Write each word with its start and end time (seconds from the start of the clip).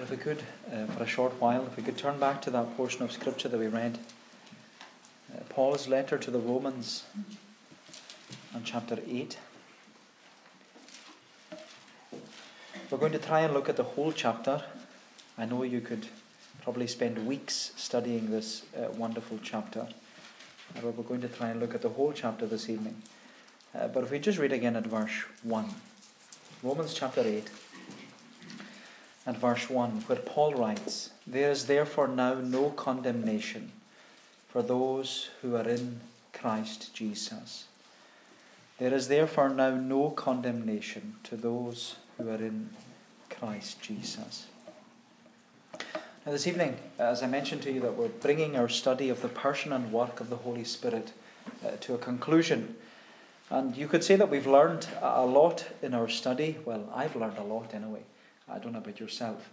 Well, 0.00 0.10
if 0.10 0.10
we 0.12 0.16
could, 0.16 0.42
uh, 0.72 0.86
for 0.86 1.02
a 1.02 1.06
short 1.06 1.32
while, 1.42 1.66
if 1.66 1.76
we 1.76 1.82
could 1.82 1.98
turn 1.98 2.18
back 2.18 2.40
to 2.42 2.50
that 2.52 2.74
portion 2.74 3.02
of 3.02 3.12
Scripture 3.12 3.50
that 3.50 3.58
we 3.58 3.66
read, 3.66 3.98
uh, 5.30 5.40
Paul's 5.50 5.88
letter 5.88 6.16
to 6.16 6.30
the 6.30 6.38
Romans, 6.38 7.02
on 8.54 8.64
chapter 8.64 8.98
8. 9.06 9.36
We're 12.90 12.96
going 12.96 13.12
to 13.12 13.18
try 13.18 13.40
and 13.40 13.52
look 13.52 13.68
at 13.68 13.76
the 13.76 13.82
whole 13.82 14.10
chapter. 14.10 14.62
I 15.36 15.44
know 15.44 15.64
you 15.64 15.82
could 15.82 16.06
probably 16.62 16.86
spend 16.86 17.26
weeks 17.26 17.72
studying 17.76 18.30
this 18.30 18.62
uh, 18.74 18.90
wonderful 18.92 19.38
chapter, 19.42 19.86
but 20.76 20.96
we're 20.96 21.02
going 21.02 21.20
to 21.20 21.28
try 21.28 21.50
and 21.50 21.60
look 21.60 21.74
at 21.74 21.82
the 21.82 21.90
whole 21.90 22.14
chapter 22.14 22.46
this 22.46 22.70
evening. 22.70 23.02
Uh, 23.74 23.88
but 23.88 24.04
if 24.04 24.10
we 24.10 24.18
just 24.18 24.38
read 24.38 24.52
again 24.52 24.76
at 24.76 24.86
verse 24.86 25.24
1, 25.42 25.68
Romans 26.62 26.94
chapter 26.94 27.20
8 27.20 27.50
and 29.26 29.36
verse 29.36 29.68
1, 29.68 29.90
where 30.06 30.18
Paul 30.18 30.54
writes, 30.54 31.10
There 31.26 31.50
is 31.50 31.66
therefore 31.66 32.08
now 32.08 32.34
no 32.34 32.70
condemnation 32.70 33.72
for 34.48 34.62
those 34.62 35.30
who 35.42 35.56
are 35.56 35.68
in 35.68 36.00
Christ 36.32 36.94
Jesus. 36.94 37.66
There 38.78 38.94
is 38.94 39.08
therefore 39.08 39.50
now 39.50 39.70
no 39.70 40.10
condemnation 40.10 41.16
to 41.24 41.36
those 41.36 41.96
who 42.16 42.30
are 42.30 42.42
in 42.42 42.70
Christ 43.28 43.80
Jesus. 43.82 44.46
Now, 46.26 46.32
this 46.32 46.46
evening, 46.46 46.76
as 46.98 47.22
I 47.22 47.26
mentioned 47.26 47.62
to 47.62 47.72
you, 47.72 47.80
that 47.80 47.96
we're 47.96 48.08
bringing 48.08 48.56
our 48.56 48.68
study 48.68 49.08
of 49.08 49.22
the 49.22 49.28
person 49.28 49.72
and 49.72 49.92
work 49.92 50.20
of 50.20 50.30
the 50.30 50.36
Holy 50.36 50.64
Spirit 50.64 51.12
uh, 51.64 51.72
to 51.80 51.94
a 51.94 51.98
conclusion. 51.98 52.76
And 53.50 53.76
you 53.76 53.88
could 53.88 54.04
say 54.04 54.16
that 54.16 54.30
we've 54.30 54.46
learned 54.46 54.86
a 55.00 55.24
lot 55.24 55.66
in 55.82 55.94
our 55.94 56.08
study. 56.08 56.58
Well, 56.64 56.88
I've 56.94 57.16
learned 57.16 57.38
a 57.38 57.42
lot 57.42 57.74
anyway. 57.74 58.02
I 58.50 58.58
don't 58.58 58.72
know 58.72 58.78
about 58.78 59.00
yourself. 59.00 59.50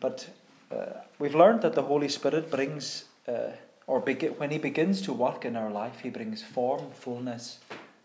But 0.00 0.28
uh, 0.70 1.00
we've 1.18 1.34
learned 1.34 1.62
that 1.62 1.74
the 1.74 1.82
Holy 1.82 2.08
Spirit 2.08 2.50
brings, 2.50 3.04
uh, 3.28 3.50
or 3.86 4.00
when 4.00 4.50
He 4.50 4.58
begins 4.58 5.02
to 5.02 5.12
work 5.12 5.44
in 5.44 5.56
our 5.56 5.70
life, 5.70 6.00
He 6.00 6.10
brings 6.10 6.42
form, 6.42 6.90
fullness, 6.90 7.58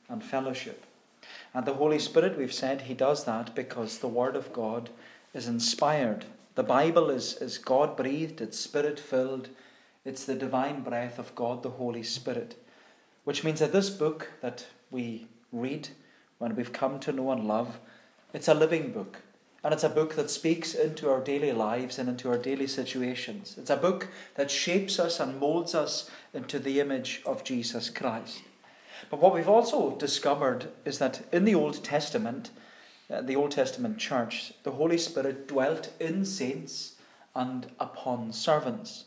and 0.10 0.24
fellowship. 0.24 0.86
And 1.54 1.66
the 1.66 1.74
Holy 1.74 2.00
Spirit, 2.00 2.38
we've 2.38 2.54
said, 2.54 2.82
He 2.82 2.94
does 2.94 3.24
that 3.26 3.56
because 3.56 4.00
the 4.00 4.08
Word 4.08 4.36
of 4.36 4.54
God 4.54 4.90
is 5.34 5.48
inspired. 5.48 6.26
The 6.56 6.64
Bible 6.64 7.10
is, 7.10 7.36
is 7.36 7.58
God 7.58 7.96
breathed, 7.96 8.42
it's 8.42 8.60
spirit 8.60 9.00
filled, 9.00 9.50
it's 10.04 10.26
the 10.26 10.36
divine 10.36 10.82
breath 10.82 11.20
of 11.20 11.36
God, 11.36 11.64
the 11.64 11.70
Holy 11.70 12.04
Spirit. 12.04 12.56
Which 13.26 13.44
means 13.44 13.60
that 13.60 13.74
this 13.74 13.90
book 13.90 14.32
that 14.42 14.66
we 14.90 15.28
read 15.52 15.90
when 16.40 16.56
we've 16.56 16.74
come 16.74 17.00
to 17.02 17.12
know 17.12 17.32
and 17.32 17.48
love, 17.48 17.80
it's 18.34 18.48
a 18.48 18.54
living 18.54 18.92
book. 18.92 19.22
And 19.68 19.74
it's 19.74 19.84
a 19.84 19.90
book 19.90 20.16
that 20.16 20.30
speaks 20.30 20.74
into 20.74 21.10
our 21.10 21.20
daily 21.20 21.52
lives 21.52 22.00
and 22.00 22.08
into 22.08 22.30
our 22.30 22.38
daily 22.38 22.68
situations. 22.68 23.58
It's 23.58 23.70
a 23.70 23.76
book 23.76 24.08
that 24.36 24.50
shapes 24.50 24.98
us 24.98 25.20
and 25.20 25.42
molds 25.42 25.76
us 25.76 26.10
into 26.34 26.58
the 26.58 26.80
image 26.80 27.22
of 27.26 27.44
Jesus 27.44 27.90
Christ. 27.90 28.44
But 29.10 29.20
what 29.20 29.34
we've 29.34 29.50
also 29.50 29.98
discovered 29.98 30.70
is 30.86 31.00
that 31.00 31.20
in 31.34 31.44
the 31.44 31.54
Old 31.54 31.84
Testament, 31.84 32.50
uh, 33.12 33.20
the 33.20 33.36
Old 33.36 33.52
Testament 33.52 33.98
church, 33.98 34.54
the 34.64 34.72
Holy 34.72 34.98
Spirit 34.98 35.50
dwelt 35.50 35.92
in 36.00 36.24
saints 36.24 36.96
and 37.36 37.70
upon 37.78 38.32
servants. 38.32 39.04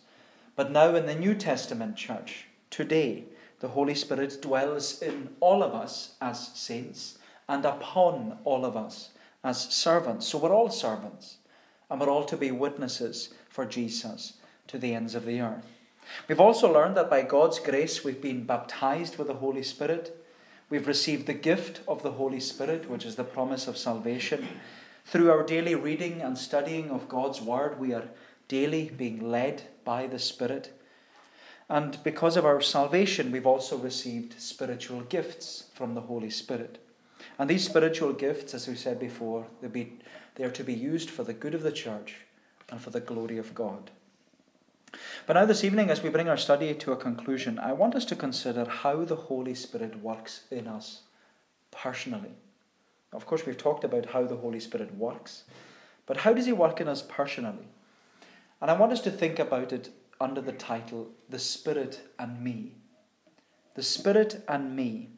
But 0.57 0.71
now 0.71 0.95
in 0.95 1.07
the 1.07 1.15
New 1.15 1.35
Testament 1.35 1.97
church, 1.97 2.49
today, 2.69 3.25
the 3.61 3.69
Holy 3.69 3.95
Spirit 3.95 4.43
dwells 4.43 5.01
in 5.01 5.31
all 5.41 5.63
of 5.63 5.75
us 5.75 6.17
as 6.21 6.49
saints 6.49 7.17
and 7.49 7.65
upon 7.65 8.37
all 8.45 8.67
of 8.67 8.77
us 8.77 9.09
as 9.43 9.73
servants. 9.73 10.27
So 10.27 10.39
we're 10.39 10.55
all 10.55 10.71
servants, 10.71 11.39
and 11.89 12.01
we're 12.01 12.11
all 12.11 12.25
to 12.25 12.37
be 12.37 12.51
witnesses 12.51 13.31
for 13.49 13.65
Jesus 13.65 14.35
to 14.69 14.79
the 14.79 14.95
ends 14.95 15.15
of 15.15 15.25
the 15.25 15.41
earth. 15.41 15.67
We've 16.29 16.41
also 16.41 16.73
learned 16.73 16.97
that 16.97 17.11
by 17.11 17.23
God's 17.23 17.59
grace 17.59 18.05
we've 18.05 18.21
been 18.21 18.45
baptized 18.45 19.19
with 19.19 19.29
the 19.29 19.35
Holy 19.35 19.63
Spirit. 19.63 20.17
We've 20.69 20.87
received 20.87 21.27
the 21.27 21.35
gift 21.35 21.81
of 21.89 22.03
the 22.03 22.13
Holy 22.13 22.41
Spirit, 22.41 22.89
which 22.89 23.05
is 23.05 23.17
the 23.17 23.25
promise 23.25 23.67
of 23.67 23.77
salvation. 23.77 24.47
Through 25.05 25.31
our 25.31 25.43
daily 25.43 25.75
reading 25.75 26.21
and 26.21 26.37
studying 26.37 26.91
of 26.91 27.09
God's 27.09 27.41
Word, 27.41 27.81
we 27.81 27.93
are 27.93 28.09
daily 28.49 28.91
being 28.97 29.31
led 29.31 29.63
by 29.85 30.07
the 30.07 30.19
Spirit. 30.19 30.73
And 31.69 32.03
because 32.03 32.37
of 32.37 32.45
our 32.45 32.61
salvation, 32.61 33.31
we've 33.31 33.47
also 33.47 33.77
received 33.77 34.41
spiritual 34.41 35.03
gifts 35.03 35.65
from 35.73 35.95
the 35.95 36.03
Holy 36.03 36.31
Spirit. 36.31 36.79
And 37.41 37.49
these 37.49 37.65
spiritual 37.65 38.13
gifts, 38.13 38.53
as 38.53 38.69
we 38.69 38.75
said 38.75 39.01
before, 39.01 39.47
they, 39.63 39.69
be, 39.69 39.95
they 40.35 40.45
are 40.45 40.51
to 40.51 40.63
be 40.63 40.75
used 40.75 41.09
for 41.09 41.25
the 41.25 41.33
good 41.33 41.55
of 41.55 41.63
the 41.63 41.73
church 41.73 42.17
and 42.69 42.79
for 42.79 42.91
the 42.91 43.01
glory 43.01 43.39
of 43.39 43.55
God. 43.55 43.91
But 45.27 45.33
now, 45.33 45.47
this 45.47 45.65
evening, 45.65 45.89
as 45.89 46.03
we 46.03 46.11
bring 46.11 46.29
our 46.29 46.37
study 46.37 46.75
to 46.75 46.93
a 46.93 46.99
conclusion, 46.99 47.59
I 47.59 47.73
want 47.73 47.95
us 47.95 48.05
to 48.07 48.15
consider 48.15 48.67
how 48.67 49.07
the 49.07 49.17
Holy 49.17 49.55
Spirit 49.55 50.03
works 50.03 50.43
in 50.51 50.67
us 50.67 51.01
personally. 51.71 52.35
Of 53.11 53.25
course, 53.25 53.47
we've 53.47 53.57
talked 53.57 53.85
about 53.85 54.05
how 54.05 54.27
the 54.27 54.37
Holy 54.37 54.61
Spirit 54.61 54.95
works, 54.95 55.45
but 56.05 56.19
how 56.19 56.35
does 56.35 56.45
He 56.45 56.53
work 56.53 56.79
in 56.79 56.89
us 56.89 57.03
personally? 57.09 57.69
And 58.61 58.71
I 58.71 58.75
want 58.75 58.93
us 58.93 59.01
to 59.01 59.11
think 59.11 59.39
about 59.39 59.73
it 59.73 59.89
under 60.21 60.43
the 60.43 60.53
title 60.53 61.09
The 61.31 61.39
Spirit 61.39 62.03
and 62.19 62.45
Me. 62.45 62.75
The 63.77 63.83
Spirit 63.83 64.45
and 64.47 64.77
Me. 64.77 65.09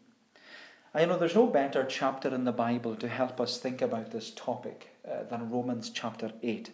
I 0.94 1.06
know 1.06 1.16
there's 1.16 1.34
no 1.34 1.46
better 1.46 1.84
chapter 1.84 2.34
in 2.34 2.44
the 2.44 2.52
Bible 2.52 2.96
to 2.96 3.08
help 3.08 3.40
us 3.40 3.56
think 3.56 3.80
about 3.80 4.10
this 4.10 4.30
topic 4.30 4.90
uh, 5.08 5.22
than 5.30 5.50
Romans 5.50 5.88
chapter 5.88 6.30
8. 6.42 6.70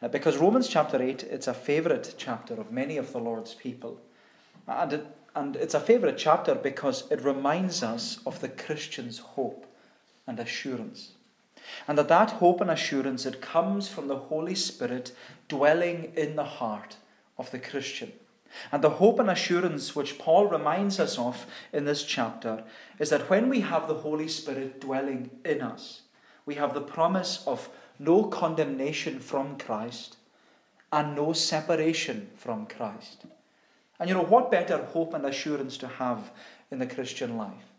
Uh, 0.00 0.08
because 0.08 0.38
Romans 0.38 0.68
chapter 0.68 1.02
8, 1.02 1.24
it's 1.24 1.48
a 1.48 1.54
favourite 1.54 2.14
chapter 2.16 2.54
of 2.54 2.72
many 2.72 2.96
of 2.96 3.12
the 3.12 3.18
Lord's 3.18 3.52
people. 3.52 4.00
And, 4.66 4.94
it, 4.94 5.06
and 5.34 5.54
it's 5.56 5.74
a 5.74 5.80
favourite 5.80 6.16
chapter 6.16 6.54
because 6.54 7.04
it 7.10 7.20
reminds 7.20 7.82
us 7.82 8.20
of 8.24 8.40
the 8.40 8.48
Christian's 8.48 9.18
hope 9.18 9.66
and 10.26 10.40
assurance. 10.40 11.12
And 11.86 11.98
that 11.98 12.08
that 12.08 12.30
hope 12.30 12.62
and 12.62 12.70
assurance, 12.70 13.26
it 13.26 13.42
comes 13.42 13.86
from 13.86 14.08
the 14.08 14.16
Holy 14.16 14.54
Spirit 14.54 15.12
dwelling 15.48 16.12
in 16.16 16.36
the 16.36 16.44
heart 16.44 16.96
of 17.36 17.50
the 17.50 17.58
Christian. 17.58 18.12
And 18.70 18.82
the 18.82 18.90
hope 18.90 19.18
and 19.18 19.30
assurance 19.30 19.96
which 19.96 20.18
Paul 20.18 20.46
reminds 20.46 21.00
us 21.00 21.18
of 21.18 21.46
in 21.72 21.84
this 21.84 22.04
chapter 22.04 22.64
is 22.98 23.10
that 23.10 23.28
when 23.30 23.48
we 23.48 23.60
have 23.60 23.88
the 23.88 23.94
Holy 23.94 24.28
Spirit 24.28 24.80
dwelling 24.80 25.30
in 25.44 25.62
us, 25.62 26.02
we 26.44 26.54
have 26.56 26.74
the 26.74 26.80
promise 26.80 27.44
of 27.46 27.68
no 27.98 28.24
condemnation 28.24 29.20
from 29.20 29.58
Christ 29.58 30.16
and 30.92 31.16
no 31.16 31.32
separation 31.32 32.28
from 32.36 32.66
Christ. 32.66 33.24
And 33.98 34.08
you 34.08 34.14
know, 34.14 34.24
what 34.24 34.50
better 34.50 34.78
hope 34.78 35.14
and 35.14 35.24
assurance 35.24 35.76
to 35.78 35.88
have 35.88 36.32
in 36.70 36.78
the 36.78 36.86
Christian 36.86 37.36
life? 37.36 37.72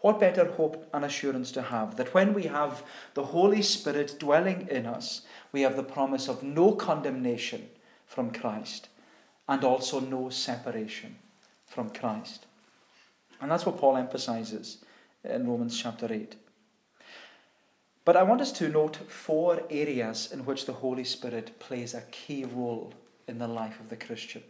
What 0.00 0.20
better 0.20 0.44
hope 0.44 0.86
and 0.92 1.04
assurance 1.04 1.50
to 1.52 1.62
have 1.62 1.96
that 1.96 2.12
when 2.12 2.34
we 2.34 2.42
have 2.42 2.82
the 3.14 3.24
Holy 3.24 3.62
Spirit 3.62 4.18
dwelling 4.18 4.68
in 4.70 4.84
us, 4.84 5.22
we 5.52 5.62
have 5.62 5.76
the 5.76 5.82
promise 5.82 6.28
of 6.28 6.42
no 6.42 6.72
condemnation 6.72 7.68
from 8.06 8.30
Christ 8.30 8.88
and 9.48 9.64
also 9.64 10.00
no 10.00 10.30
separation 10.30 11.16
from 11.66 11.90
Christ. 11.90 12.46
And 13.40 13.50
that's 13.50 13.66
what 13.66 13.78
Paul 13.78 13.96
emphasizes 13.96 14.84
in 15.24 15.46
Romans 15.46 15.80
chapter 15.80 16.12
8. 16.12 16.36
But 18.04 18.16
I 18.16 18.22
want 18.22 18.42
us 18.42 18.52
to 18.52 18.68
note 18.68 18.96
four 19.10 19.62
areas 19.70 20.30
in 20.32 20.44
which 20.44 20.66
the 20.66 20.72
Holy 20.74 21.04
Spirit 21.04 21.58
plays 21.58 21.94
a 21.94 22.02
key 22.10 22.44
role 22.44 22.92
in 23.26 23.38
the 23.38 23.48
life 23.48 23.80
of 23.80 23.88
the 23.88 23.96
Christian. 23.96 24.42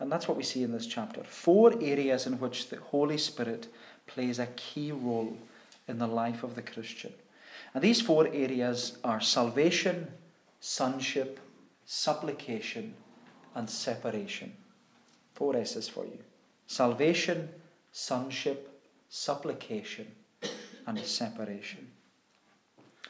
And 0.00 0.10
that's 0.10 0.28
what 0.28 0.36
we 0.36 0.42
see 0.42 0.62
in 0.62 0.72
this 0.72 0.86
chapter. 0.86 1.22
Four 1.24 1.72
areas 1.80 2.26
in 2.26 2.38
which 2.38 2.68
the 2.68 2.78
Holy 2.78 3.18
Spirit 3.18 3.68
plays 4.06 4.38
a 4.38 4.46
key 4.56 4.92
role 4.92 5.36
in 5.88 5.98
the 5.98 6.06
life 6.06 6.42
of 6.42 6.54
the 6.54 6.62
Christian. 6.62 7.12
And 7.72 7.82
these 7.82 8.00
four 8.00 8.26
areas 8.28 8.98
are 9.04 9.20
salvation, 9.20 10.08
sonship, 10.60 11.40
supplication, 11.84 12.94
and 13.56 13.68
separation. 13.68 14.52
Four 15.34 15.56
S's 15.56 15.88
for 15.88 16.04
you 16.04 16.18
salvation, 16.68 17.48
sonship, 17.90 18.80
supplication, 19.08 20.06
and 20.86 20.98
separation. 21.00 21.88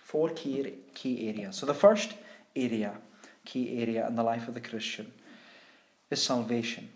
Four 0.03 0.31
key, 0.31 0.75
key 0.95 1.29
areas. 1.29 1.57
So 1.57 1.67
the 1.67 1.75
first 1.75 2.15
area, 2.55 2.95
key 3.45 3.81
area 3.83 4.07
in 4.07 4.15
the 4.15 4.23
life 4.23 4.49
of 4.49 4.55
the 4.55 4.61
Christian, 4.61 5.13
is 6.11 6.23
salvation. 6.23 6.89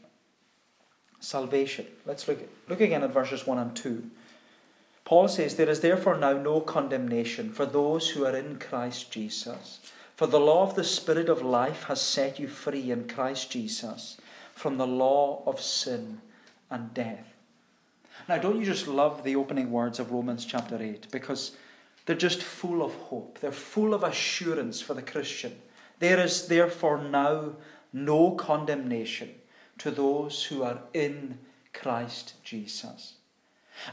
Salvation. 1.18 1.86
Let's 2.06 2.26
look, 2.28 2.38
look 2.68 2.80
again 2.80 3.02
at 3.02 3.12
verses 3.12 3.46
1 3.46 3.58
and 3.58 3.76
2. 3.76 4.10
Paul 5.04 5.28
says, 5.28 5.56
There 5.56 5.68
is 5.68 5.80
therefore 5.80 6.16
now 6.16 6.34
no 6.34 6.60
condemnation 6.60 7.52
for 7.52 7.66
those 7.66 8.10
who 8.10 8.24
are 8.24 8.36
in 8.36 8.58
Christ 8.58 9.10
Jesus. 9.10 9.80
For 10.20 10.26
the 10.26 10.38
law 10.38 10.64
of 10.64 10.74
the 10.74 10.84
Spirit 10.84 11.30
of 11.30 11.40
life 11.40 11.84
has 11.84 11.98
set 11.98 12.38
you 12.38 12.46
free 12.46 12.90
in 12.90 13.08
Christ 13.08 13.50
Jesus 13.50 14.18
from 14.52 14.76
the 14.76 14.86
law 14.86 15.42
of 15.46 15.62
sin 15.62 16.20
and 16.70 16.92
death. 16.92 17.24
Now, 18.28 18.36
don't 18.36 18.60
you 18.60 18.66
just 18.66 18.86
love 18.86 19.24
the 19.24 19.36
opening 19.36 19.70
words 19.70 19.98
of 19.98 20.12
Romans 20.12 20.44
chapter 20.44 20.76
8? 20.76 21.06
Because 21.10 21.52
they're 22.04 22.14
just 22.14 22.42
full 22.42 22.82
of 22.82 22.92
hope. 22.92 23.38
They're 23.38 23.50
full 23.50 23.94
of 23.94 24.04
assurance 24.04 24.82
for 24.82 24.92
the 24.92 25.00
Christian. 25.00 25.56
There 26.00 26.20
is 26.20 26.48
therefore 26.48 27.02
now 27.02 27.52
no 27.94 28.32
condemnation 28.32 29.30
to 29.78 29.90
those 29.90 30.44
who 30.44 30.62
are 30.62 30.80
in 30.92 31.38
Christ 31.72 32.34
Jesus. 32.44 33.14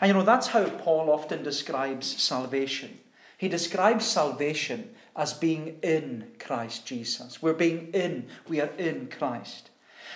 And 0.02 0.10
you 0.10 0.14
know, 0.14 0.24
that's 0.24 0.48
how 0.48 0.66
Paul 0.66 1.10
often 1.10 1.42
describes 1.42 2.22
salvation. 2.22 3.00
He 3.38 3.48
describes 3.48 4.06
salvation 4.06 4.96
as 5.16 5.34
being 5.34 5.80
in 5.82 6.32
Christ 6.40 6.86
Jesus. 6.86 7.42
We're 7.42 7.54
being 7.54 7.90
in, 7.94 8.28
we 8.48 8.60
are 8.62 8.72
in 8.78 9.08
Christ. 9.08 9.70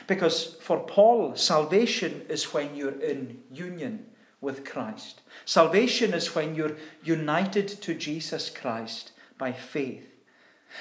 Because 0.07 0.55
for 0.61 0.79
Paul, 0.79 1.35
salvation 1.35 2.25
is 2.29 2.53
when 2.53 2.75
you're 2.75 2.99
in 2.99 3.41
union 3.51 4.07
with 4.41 4.65
Christ. 4.65 5.21
Salvation 5.45 6.13
is 6.13 6.33
when 6.33 6.55
you're 6.55 6.77
united 7.03 7.67
to 7.67 7.93
Jesus 7.93 8.49
Christ 8.49 9.11
by 9.37 9.51
faith. 9.51 10.07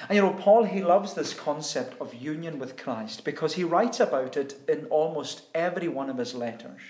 And 0.07 0.15
you 0.15 0.21
know, 0.21 0.33
Paul, 0.33 0.63
he 0.63 0.81
loves 0.81 1.13
this 1.13 1.33
concept 1.33 1.99
of 2.01 2.13
union 2.15 2.57
with 2.57 2.77
Christ 2.77 3.23
because 3.23 3.53
he 3.53 3.63
writes 3.63 3.99
about 3.99 4.37
it 4.37 4.55
in 4.67 4.85
almost 4.85 5.43
every 5.53 5.87
one 5.87 6.09
of 6.09 6.17
his 6.17 6.33
letters. 6.33 6.81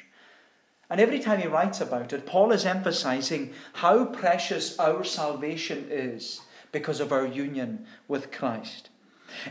And 0.92 1.00
every 1.00 1.20
time 1.20 1.40
he 1.40 1.48
writes 1.48 1.80
about 1.80 2.12
it, 2.12 2.26
Paul 2.26 2.52
is 2.52 2.66
emphasizing 2.66 3.54
how 3.76 4.04
precious 4.04 4.78
our 4.78 5.06
salvation 5.06 5.88
is 5.90 6.42
because 6.74 7.00
of 7.00 7.14
our 7.14 7.26
union 7.26 7.86
with 8.10 8.30
Christ. 8.30 8.90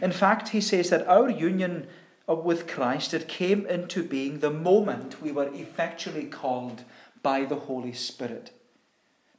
In 0.03 0.13
fact, 0.13 0.51
he 0.51 0.61
says 0.61 0.91
that 0.91 1.09
our 1.09 1.31
union 1.31 1.87
uh, 2.29 2.35
with 2.35 2.69
Christ, 2.69 3.15
it 3.15 3.27
came 3.27 3.65
into 3.65 4.03
being 4.03 4.41
the 4.41 4.51
moment 4.51 5.23
we 5.23 5.33
were 5.33 5.51
effectually 5.55 6.27
called 6.27 6.85
by 7.23 7.47
the 7.47 7.57
Holy 7.57 7.95
Spirit. 7.95 8.51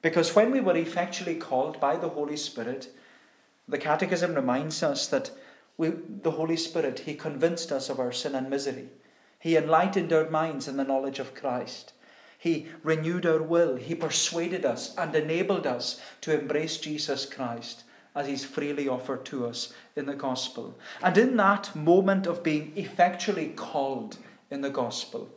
Because 0.02 0.36
when 0.36 0.50
we 0.50 0.60
were 0.60 0.76
effectually 0.76 1.36
called 1.36 1.80
by 1.80 1.98
the 1.98 2.10
Holy 2.10 2.36
Spirit, 2.36 2.90
the 3.68 3.78
Catechism 3.78 4.34
reminds 4.34 4.82
us 4.82 5.06
that 5.06 5.30
we, 5.78 5.90
the 6.24 6.32
Holy 6.32 6.58
Spirit, 6.58 7.02
He 7.02 7.14
convinced 7.14 7.72
us 7.72 7.90
of 7.90 8.00
our 8.00 8.12
sin 8.12 8.34
and 8.34 8.50
misery. 8.50 8.90
He 9.42 9.58
enlightened 9.58 10.14
our 10.14 10.30
minds 10.30 10.68
in 10.68 10.78
the 10.78 10.84
knowledge 10.84 11.18
of 11.18 11.34
Christ. 11.34 11.94
He 12.38 12.68
renewed 12.84 13.26
our 13.26 13.42
will. 13.42 13.76
He 13.76 13.96
persuaded 13.96 14.66
us 14.66 14.96
and 14.98 15.16
enabled 15.16 15.66
us 15.66 16.00
to 16.22 16.40
embrace 16.40 16.78
Jesus 16.78 17.26
Christ 17.26 17.84
as 18.16 18.28
He's 18.28 18.46
freely 18.46 18.88
offered 18.88 19.26
to 19.26 19.48
us 19.48 19.74
in 19.96 20.06
the 20.06 20.14
gospel. 20.14 20.78
And 21.02 21.18
in 21.18 21.38
that 21.38 21.76
moment 21.76 22.28
of 22.28 22.44
being 22.44 22.74
effectually 22.76 23.48
called 23.56 24.18
in 24.52 24.62
the 24.62 24.70
gospel, 24.70 25.28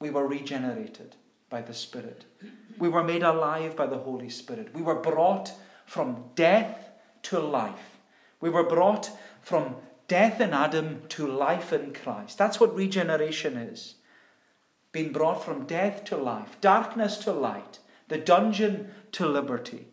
we 0.00 0.10
were 0.10 0.26
regenerated 0.26 1.14
by 1.50 1.62
the 1.62 1.74
Spirit. 1.74 2.24
We 2.78 2.88
were 2.88 3.04
made 3.04 3.22
alive 3.22 3.76
by 3.76 3.86
the 3.86 3.98
Holy 3.98 4.30
Spirit. 4.30 4.74
We 4.74 4.82
were 4.82 4.96
brought 4.96 5.52
from 5.86 6.24
death 6.34 6.90
to 7.22 7.38
life. 7.38 7.98
We 8.40 8.50
were 8.50 8.64
brought 8.64 9.10
from 9.40 9.76
death 10.10 10.40
in 10.40 10.52
Adam 10.52 11.02
to 11.08 11.24
life 11.24 11.72
in 11.72 11.92
Christ. 11.92 12.36
That's 12.36 12.58
what 12.58 12.74
regeneration 12.74 13.56
is. 13.56 13.94
Being 14.90 15.12
brought 15.12 15.44
from 15.44 15.66
death 15.66 16.02
to 16.06 16.16
life, 16.16 16.60
darkness 16.60 17.16
to 17.18 17.32
light, 17.32 17.78
the 18.08 18.18
dungeon 18.18 18.90
to 19.12 19.24
liberty. 19.24 19.86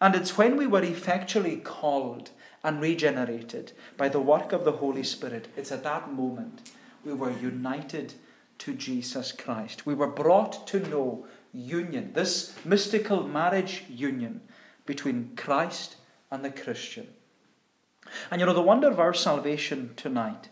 And 0.00 0.14
it's 0.14 0.38
when 0.38 0.56
we 0.56 0.66
were 0.66 0.82
effectually 0.82 1.58
called 1.58 2.30
and 2.64 2.80
regenerated 2.80 3.72
by 3.98 4.08
the 4.08 4.22
work 4.22 4.54
of 4.54 4.64
the 4.64 4.72
Holy 4.72 5.02
Spirit, 5.02 5.48
it's 5.54 5.70
at 5.70 5.84
that 5.84 6.10
moment 6.10 6.70
we 7.04 7.12
were 7.12 7.38
united 7.38 8.14
to 8.60 8.72
Jesus 8.72 9.32
Christ. 9.32 9.84
We 9.84 9.94
were 9.94 10.06
brought 10.06 10.66
to 10.68 10.80
know 10.88 11.26
union, 11.52 12.14
this 12.14 12.54
mystical 12.64 13.22
marriage 13.22 13.84
union 13.86 14.40
between 14.86 15.32
Christ 15.36 15.96
and 16.30 16.42
the 16.42 16.50
Christian. 16.50 17.08
And 18.30 18.40
you 18.40 18.46
know, 18.46 18.54
the 18.54 18.62
wonder 18.62 18.88
of 18.88 19.00
our 19.00 19.14
salvation 19.14 19.92
tonight 19.96 20.48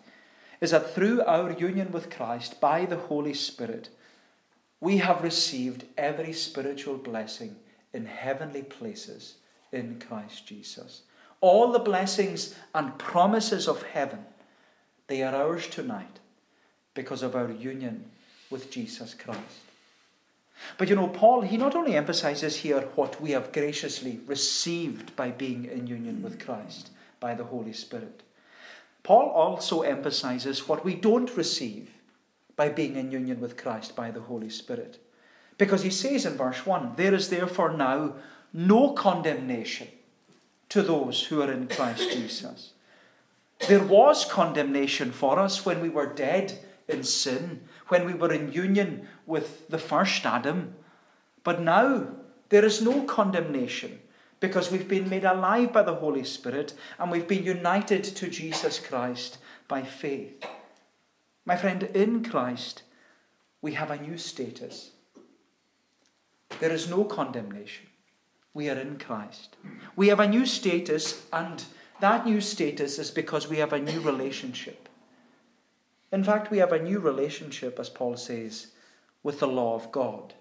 is 0.60 0.70
that 0.70 0.94
through 0.94 1.22
our 1.22 1.52
union 1.52 1.92
with 1.92 2.10
Christ 2.10 2.60
by 2.60 2.84
the 2.84 2.96
Holy 2.96 3.34
Spirit, 3.34 3.88
we 4.80 4.98
have 4.98 5.22
received 5.22 5.84
every 5.96 6.32
spiritual 6.32 6.96
blessing 6.96 7.56
in 7.92 8.06
heavenly 8.06 8.62
places 8.62 9.36
in 9.72 10.00
Christ 10.06 10.46
Jesus. 10.46 11.02
All 11.40 11.72
the 11.72 11.78
blessings 11.78 12.54
and 12.74 12.98
promises 12.98 13.68
of 13.68 13.82
heaven, 13.82 14.24
they 15.06 15.22
are 15.22 15.34
ours 15.34 15.66
tonight 15.66 16.20
because 16.94 17.22
of 17.22 17.34
our 17.34 17.50
union 17.50 18.04
with 18.50 18.70
Jesus 18.70 19.14
Christ. 19.14 19.40
But 20.78 20.88
you 20.88 20.96
know, 20.96 21.08
Paul, 21.08 21.42
he 21.42 21.56
not 21.56 21.74
only 21.74 21.96
emphasizes 21.96 22.56
here 22.56 22.80
what 22.94 23.20
we 23.20 23.32
have 23.32 23.52
graciously 23.52 24.20
received 24.26 25.14
by 25.16 25.30
being 25.30 25.64
in 25.66 25.86
union 25.86 26.22
with 26.22 26.44
Christ 26.44 26.90
by 27.24 27.32
the 27.34 27.44
Holy 27.44 27.72
Spirit, 27.72 28.22
Paul 29.02 29.30
also 29.30 29.80
emphasizes 29.80 30.68
what 30.68 30.84
we 30.84 30.94
don't 30.94 31.34
receive 31.38 31.88
by 32.54 32.68
being 32.68 32.96
in 32.96 33.10
union 33.10 33.40
with 33.40 33.56
Christ 33.56 33.96
by 33.96 34.10
the 34.10 34.20
Holy 34.20 34.50
Spirit. 34.50 34.98
Because 35.56 35.82
he 35.82 35.88
says 35.88 36.26
in 36.26 36.36
verse 36.36 36.66
1 36.66 36.92
There 36.96 37.14
is 37.14 37.30
therefore 37.30 37.72
now 37.72 38.16
no 38.52 38.90
condemnation 38.92 39.88
to 40.68 40.82
those 40.82 41.24
who 41.24 41.40
are 41.40 41.50
in 41.50 41.66
Christ 41.66 42.12
Jesus. 42.12 42.72
There 43.68 43.82
was 43.82 44.26
condemnation 44.26 45.10
for 45.10 45.38
us 45.38 45.64
when 45.64 45.80
we 45.80 45.88
were 45.88 46.20
dead 46.26 46.58
in 46.88 47.04
sin, 47.04 47.62
when 47.88 48.04
we 48.04 48.12
were 48.12 48.34
in 48.34 48.52
union 48.52 49.08
with 49.24 49.66
the 49.70 49.78
first 49.78 50.26
Adam. 50.26 50.74
But 51.42 51.62
now 51.62 52.08
there 52.50 52.66
is 52.66 52.82
no 52.82 53.04
condemnation 53.04 54.00
because 54.40 54.70
we've 54.70 54.88
been 54.88 55.08
made 55.08 55.24
alive 55.24 55.72
by 55.72 55.82
the 55.82 55.94
Holy 55.94 56.24
Spirit 56.24 56.74
and 56.98 57.10
we've 57.10 57.28
been 57.28 57.44
united 57.44 58.04
to 58.04 58.28
Jesus 58.28 58.78
Christ 58.78 59.38
by 59.68 59.82
faith. 59.82 60.44
My 61.44 61.56
friend, 61.56 61.82
in 61.82 62.24
Christ, 62.24 62.82
we 63.60 63.72
have 63.74 63.90
a 63.90 64.00
new 64.00 64.18
status. 64.18 64.90
There 66.60 66.72
is 66.72 66.88
no 66.88 67.04
condemnation. 67.04 67.86
We 68.54 68.70
are 68.70 68.78
in 68.78 68.98
Christ. 68.98 69.56
We 69.96 70.08
have 70.08 70.20
a 70.20 70.28
new 70.28 70.46
status, 70.46 71.26
and 71.32 71.64
that 72.00 72.24
new 72.24 72.40
status 72.40 72.98
is 72.98 73.10
because 73.10 73.48
we 73.48 73.56
have 73.58 73.72
a 73.72 73.80
new 73.80 74.00
relationship. 74.00 74.88
In 76.12 76.22
fact, 76.22 76.50
we 76.50 76.58
have 76.58 76.72
a 76.72 76.82
new 76.82 77.00
relationship, 77.00 77.80
as 77.80 77.88
Paul 77.88 78.16
says, 78.16 78.68
with 79.22 79.40
the 79.40 79.48
law 79.48 79.74
of 79.74 79.90
God. 79.90 80.34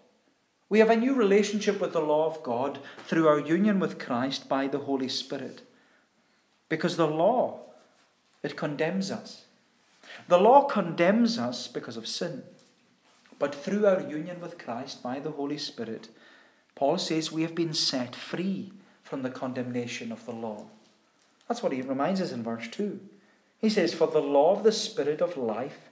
We 0.73 0.79
have 0.79 0.89
a 0.89 0.95
new 0.95 1.13
relationship 1.13 1.79
with 1.79 1.93
the 1.93 2.01
law 2.01 2.25
of 2.25 2.41
God 2.41 2.79
through 3.05 3.27
our 3.27 3.37
union 3.37 3.79
with 3.79 3.99
Christ 3.99 4.49
by 4.49 4.65
the 4.65 4.79
Holy 4.79 5.07
Spirit. 5.07 5.61
Because 6.67 6.97
the 6.97 7.05
law, 7.05 7.59
it 8.41 8.57
condemns 8.57 9.11
us. 9.11 9.45
The 10.27 10.39
law 10.39 10.63
condemns 10.63 11.37
us 11.37 11.67
because 11.67 11.95
of 11.95 12.07
sin. 12.07 12.41
But 13.37 13.53
through 13.53 13.85
our 13.85 14.01
union 14.01 14.41
with 14.41 14.57
Christ 14.57 15.03
by 15.03 15.19
the 15.19 15.29
Holy 15.29 15.59
Spirit, 15.59 16.09
Paul 16.73 16.97
says 16.97 17.31
we 17.31 17.43
have 17.43 17.53
been 17.53 17.75
set 17.75 18.15
free 18.15 18.73
from 19.03 19.21
the 19.21 19.29
condemnation 19.29 20.11
of 20.11 20.25
the 20.25 20.31
law. 20.31 20.65
That's 21.47 21.61
what 21.61 21.73
he 21.73 21.83
reminds 21.83 22.19
us 22.19 22.31
in 22.31 22.41
verse 22.41 22.67
2. 22.69 22.99
He 23.59 23.69
says, 23.69 23.93
For 23.93 24.07
the 24.07 24.23
law 24.23 24.55
of 24.55 24.63
the 24.63 24.71
Spirit 24.71 25.21
of 25.21 25.37
life 25.37 25.91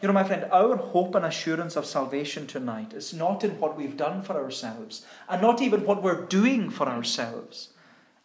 You 0.00 0.06
know, 0.06 0.14
my 0.14 0.24
friend, 0.24 0.46
our 0.50 0.76
hope 0.76 1.14
and 1.14 1.26
assurance 1.26 1.76
of 1.76 1.84
salvation 1.84 2.46
tonight 2.46 2.94
is 2.94 3.12
not 3.12 3.44
in 3.44 3.60
what 3.60 3.76
we've 3.76 3.98
done 3.98 4.22
for 4.22 4.32
ourselves, 4.32 5.04
and 5.28 5.42
not 5.42 5.60
even 5.60 5.84
what 5.84 6.02
we're 6.02 6.24
doing 6.24 6.70
for 6.70 6.88
ourselves. 6.88 7.68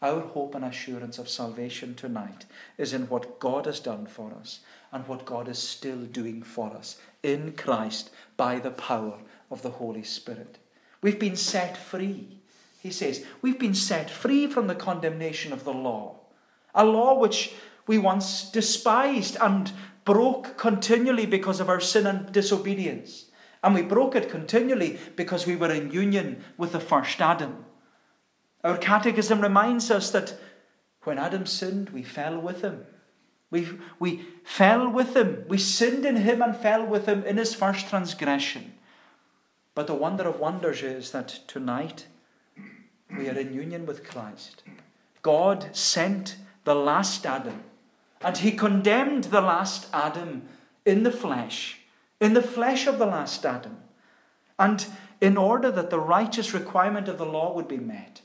Our 0.02 0.22
hope 0.22 0.56
and 0.56 0.64
assurance 0.64 1.18
of 1.18 1.28
salvation 1.28 1.96
tonight 1.96 2.46
is 2.78 2.94
in 2.94 3.10
what 3.10 3.40
God 3.40 3.66
has 3.66 3.82
done 3.82 4.06
for 4.06 4.32
us 4.40 4.60
and 4.94 5.06
what 5.08 5.26
God 5.26 5.50
is 5.50 5.60
still 5.60 6.06
doing 6.06 6.44
for 6.44 6.72
us 6.72 6.98
in 7.24 7.54
Christ 7.54 8.10
by 8.38 8.60
the 8.60 8.72
power 8.72 9.18
of 9.52 9.62
the 9.62 9.72
Holy 9.72 10.04
Spirit. 10.04 10.58
We've 11.02 11.20
been 11.20 11.36
set 11.36 11.76
free. 11.76 12.38
He 12.82 12.92
says, 12.92 13.26
We've 13.42 13.60
been 13.60 13.76
set 13.76 14.10
free 14.10 14.48
from 14.48 14.68
the 14.68 14.76
condemnation 14.76 15.52
of 15.52 15.66
the 15.66 15.74
law, 15.74 16.20
a 16.74 16.86
law 16.86 17.20
which 17.20 17.54
we 17.88 17.98
once 17.98 18.50
despised 18.50 19.36
and 19.42 19.72
broke 20.06 20.58
continually 20.58 21.26
because 21.26 21.60
of 21.60 21.70
our 21.70 21.82
sin 21.82 22.08
and 22.08 22.32
disobedience. 22.32 23.26
And 23.64 23.74
we 23.74 23.82
broke 23.82 24.16
it 24.16 24.30
continually 24.30 25.00
because 25.16 25.48
we 25.48 25.56
were 25.56 25.72
in 25.72 25.92
union 25.92 26.44
with 26.58 26.72
the 26.72 26.80
first 26.80 27.20
Adam. 27.20 27.66
Our 28.64 28.78
catechism 28.78 29.42
reminds 29.42 29.92
us 29.92 30.12
that 30.12 30.40
when 31.04 31.18
Adam 31.18 31.46
sinned, 31.46 31.90
we 31.90 32.04
fell 32.04 32.40
with 32.40 32.62
him. 32.62 32.86
We, 33.52 33.68
we 34.00 34.26
fell 34.44 34.90
with 34.90 35.16
him. 35.16 35.46
We 35.48 35.58
sinned 35.58 36.06
in 36.06 36.18
him 36.18 36.42
and 36.42 36.56
fell 36.56 36.86
with 36.86 37.06
him 37.06 37.24
in 37.24 37.38
his 37.38 37.56
first 37.56 37.90
transgression. 37.90 38.74
But 39.76 39.88
the 39.88 39.94
wonder 39.94 40.28
of 40.28 40.40
wonders 40.40 40.82
is 40.82 41.12
that 41.12 41.40
tonight 41.48 42.08
we 43.18 43.30
are 43.30 43.38
in 43.38 43.54
union 43.54 43.86
with 43.86 44.08
Christ. 44.08 44.64
God 45.22 45.76
sent 45.76 46.38
the 46.64 46.76
last 46.76 47.26
Adam, 47.26 47.64
and 48.22 48.38
he 48.38 48.52
condemned 48.52 49.26
the 49.26 49.42
last 49.42 49.88
Adam 49.94 50.48
in 50.86 51.04
the 51.04 51.12
flesh, 51.12 51.80
in 52.20 52.34
the 52.34 52.42
flesh 52.42 52.88
of 52.88 52.98
the 52.98 53.06
last 53.06 53.46
Adam. 53.46 53.78
And 54.58 54.86
in 55.22 55.38
order 55.38 55.72
that 55.72 55.90
the 55.90 56.00
righteous 56.00 56.54
requirement 56.54 57.08
of 57.08 57.18
the 57.18 57.26
law 57.26 57.54
would 57.54 57.68
be 57.68 57.78
met, 57.78 58.22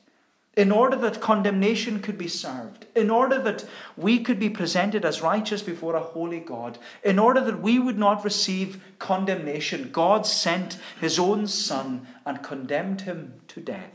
in 0.57 0.73
order 0.73 0.97
that 0.97 1.21
condemnation 1.21 2.01
could 2.01 2.19
be 2.19 2.29
served, 2.29 2.87
in 2.95 3.09
order 3.09 3.41
that 3.41 3.65
we 3.97 4.19
could 4.19 4.39
be 4.39 4.51
presented 4.51 5.05
as 5.05 5.23
righteous 5.23 5.63
before 5.63 5.95
a 5.95 6.01
holy 6.01 6.41
God, 6.41 6.79
in 7.05 7.19
order 7.19 7.41
that 7.41 7.63
we 7.63 7.79
would 7.79 7.99
not 7.99 8.25
receive 8.25 8.83
condemnation, 8.99 9.91
God 9.93 10.27
sent 10.27 10.79
his 11.01 11.19
own 11.19 11.47
Son 11.47 12.07
and 12.27 12.43
condemned 12.43 13.03
him 13.03 13.41
to 13.49 13.61
death. 13.61 13.93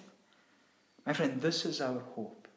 My 1.06 1.14
friend, 1.14 1.42
this 1.42 1.66
is 1.66 1.82
our 1.82 2.00
hope 2.00 2.48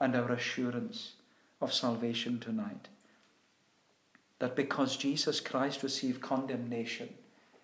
and 0.00 0.16
our 0.16 0.32
assurance 0.32 1.12
of 1.60 1.72
salvation 1.72 2.38
tonight. 2.38 2.88
That 4.38 4.56
because 4.56 4.96
Jesus 4.96 5.40
Christ 5.40 5.82
received 5.82 6.20
condemnation 6.20 7.08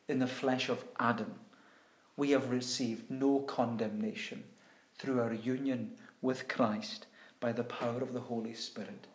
in 0.08 0.18
the 0.18 0.26
flesh 0.26 0.68
of 0.68 0.84
Adam, 0.98 1.34
we 2.16 2.30
have 2.30 2.50
received 2.50 3.10
no 3.10 3.40
condemnation 3.40 4.44
through 4.98 5.20
our 5.20 5.34
union 5.34 5.92
with 6.20 6.48
Christ 6.48 7.06
by 7.40 7.52
the 7.52 7.64
power 7.64 8.00
of 8.00 8.12
the 8.12 8.20
Holy 8.20 8.54
Spirit. 8.54 9.06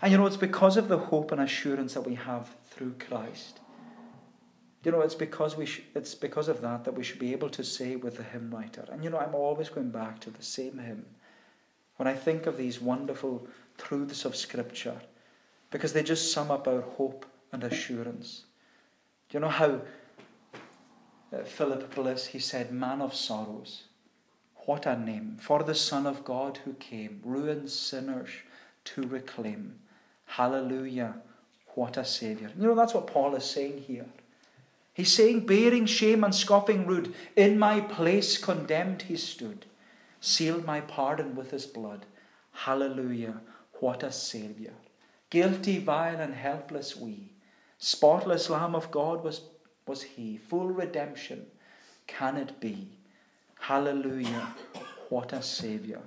And 0.00 0.12
you 0.12 0.18
know, 0.18 0.26
it's 0.26 0.36
because 0.36 0.76
of 0.76 0.88
the 0.88 0.98
hope 0.98 1.32
and 1.32 1.40
assurance 1.40 1.94
that 1.94 2.06
we 2.06 2.14
have 2.14 2.54
through 2.66 2.94
Christ. 2.98 3.60
You 4.82 4.92
know, 4.92 5.00
it's 5.00 5.14
because 5.14 5.56
we 5.56 5.66
sh- 5.66 5.82
it's 5.94 6.14
because 6.14 6.48
of 6.48 6.60
that 6.60 6.84
that 6.84 6.94
we 6.94 7.04
should 7.04 7.18
be 7.18 7.32
able 7.32 7.50
to 7.50 7.64
say 7.64 7.96
with 7.96 8.16
the 8.16 8.22
hymn 8.22 8.50
writer. 8.54 8.86
And 8.90 9.02
you 9.02 9.10
know, 9.10 9.18
I'm 9.18 9.34
always 9.34 9.68
going 9.68 9.90
back 9.90 10.20
to 10.20 10.30
the 10.30 10.42
same 10.42 10.78
hymn 10.78 11.06
when 11.96 12.08
I 12.08 12.14
think 12.14 12.46
of 12.46 12.56
these 12.56 12.80
wonderful 12.80 13.46
truths 13.78 14.24
of 14.24 14.36
Scripture, 14.36 15.00
because 15.70 15.92
they 15.92 16.02
just 16.02 16.32
sum 16.32 16.50
up 16.50 16.68
our 16.68 16.80
hope 16.80 17.26
and 17.52 17.64
assurance. 17.64 18.44
Do 19.28 19.36
you 19.36 19.40
know 19.40 19.48
how 19.48 19.80
uh, 21.32 21.44
Philip 21.44 21.94
Bliss 21.94 22.26
he 22.26 22.38
said, 22.38 22.72
"Man 22.72 23.00
of 23.00 23.14
sorrows." 23.14 23.84
What 24.66 24.86
a 24.86 24.98
name 24.98 25.36
for 25.40 25.62
the 25.62 25.74
Son 25.74 26.06
of 26.06 26.24
God 26.24 26.58
who 26.64 26.72
came, 26.74 27.20
ruined 27.22 27.70
sinners 27.70 28.30
to 28.84 29.02
reclaim. 29.02 29.74
Hallelujah. 30.24 31.16
What 31.74 31.96
a 31.96 32.04
Saviour. 32.04 32.50
You 32.58 32.68
know, 32.68 32.74
that's 32.74 32.94
what 32.94 33.06
Paul 33.06 33.34
is 33.34 33.44
saying 33.44 33.84
here. 33.86 34.06
He's 34.94 35.12
saying, 35.12 35.44
bearing 35.44 35.86
shame 35.86 36.22
and 36.24 36.34
scoffing 36.34 36.86
rude, 36.86 37.12
in 37.36 37.58
my 37.58 37.80
place 37.80 38.38
condemned 38.38 39.02
he 39.02 39.16
stood, 39.16 39.66
sealed 40.24 40.64
my 40.64 40.80
pardon 40.80 41.34
with 41.34 41.50
his 41.50 41.66
blood. 41.66 42.06
Hallelujah. 42.52 43.40
What 43.80 44.02
a 44.02 44.10
Saviour. 44.10 44.72
Guilty, 45.28 45.78
vile, 45.78 46.20
and 46.20 46.34
helpless 46.34 46.96
we. 46.96 47.32
Spotless 47.78 48.48
Lamb 48.48 48.74
of 48.74 48.90
God 48.90 49.22
was, 49.22 49.42
was 49.86 50.02
he. 50.02 50.38
Full 50.38 50.68
redemption 50.68 51.46
can 52.06 52.36
it 52.36 52.58
be? 52.60 52.88
Hallelujah. 53.58 54.54
What 55.08 55.32
a 55.32 55.42
Saviour. 55.42 56.02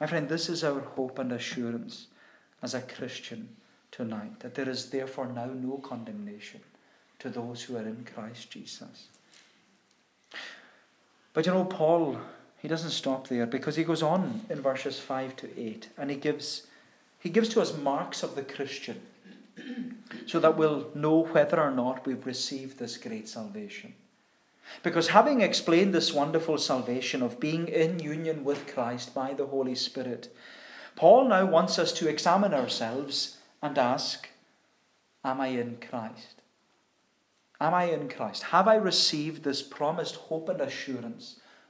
My 0.00 0.06
friend, 0.06 0.28
this 0.28 0.48
is 0.48 0.64
our 0.64 0.80
hope 0.80 1.18
and 1.18 1.32
assurance 1.32 2.08
as 2.62 2.74
a 2.74 2.82
Christian 2.82 3.48
tonight 3.90 4.40
that 4.40 4.54
there 4.54 4.68
is 4.68 4.90
therefore 4.90 5.28
now 5.28 5.46
no 5.46 5.78
condemnation 5.78 6.60
to 7.20 7.30
those 7.30 7.62
who 7.62 7.76
are 7.76 7.86
in 7.86 8.04
Christ 8.12 8.50
Jesus. 8.50 9.08
But 11.32 11.46
you 11.46 11.52
know, 11.52 11.64
Paul, 11.64 12.18
he 12.64 12.68
doesn't 12.68 12.92
stop 12.92 13.28
there 13.28 13.44
because 13.44 13.76
he 13.76 13.84
goes 13.84 14.02
on 14.02 14.40
in 14.48 14.62
verses 14.62 14.98
5 14.98 15.36
to 15.36 15.60
8 15.60 15.90
and 15.98 16.08
he 16.08 16.16
gives, 16.16 16.66
he 17.18 17.28
gives 17.28 17.50
to 17.50 17.60
us 17.60 17.76
marks 17.76 18.22
of 18.22 18.36
the 18.36 18.42
Christian 18.42 19.02
so 20.26 20.40
that 20.40 20.56
we'll 20.56 20.88
know 20.94 21.24
whether 21.24 21.60
or 21.60 21.70
not 21.70 22.06
we've 22.06 22.24
received 22.24 22.78
this 22.78 22.96
great 22.96 23.28
salvation. 23.28 23.92
Because 24.82 25.08
having 25.08 25.42
explained 25.42 25.92
this 25.92 26.14
wonderful 26.14 26.56
salvation 26.56 27.20
of 27.20 27.38
being 27.38 27.68
in 27.68 27.98
union 27.98 28.44
with 28.44 28.66
Christ 28.66 29.14
by 29.14 29.34
the 29.34 29.48
Holy 29.48 29.74
Spirit, 29.74 30.34
Paul 30.96 31.28
now 31.28 31.44
wants 31.44 31.78
us 31.78 31.92
to 31.92 32.08
examine 32.08 32.54
ourselves 32.54 33.36
and 33.60 33.76
ask, 33.76 34.30
Am 35.22 35.38
I 35.38 35.48
in 35.48 35.76
Christ? 35.86 36.40
Am 37.60 37.74
I 37.74 37.90
in 37.90 38.08
Christ? 38.08 38.44
Have 38.44 38.66
I 38.66 38.76
received 38.76 39.44
this 39.44 39.60
promised 39.60 40.16
hope 40.16 40.48
and 40.48 40.62
assurance 40.62 41.40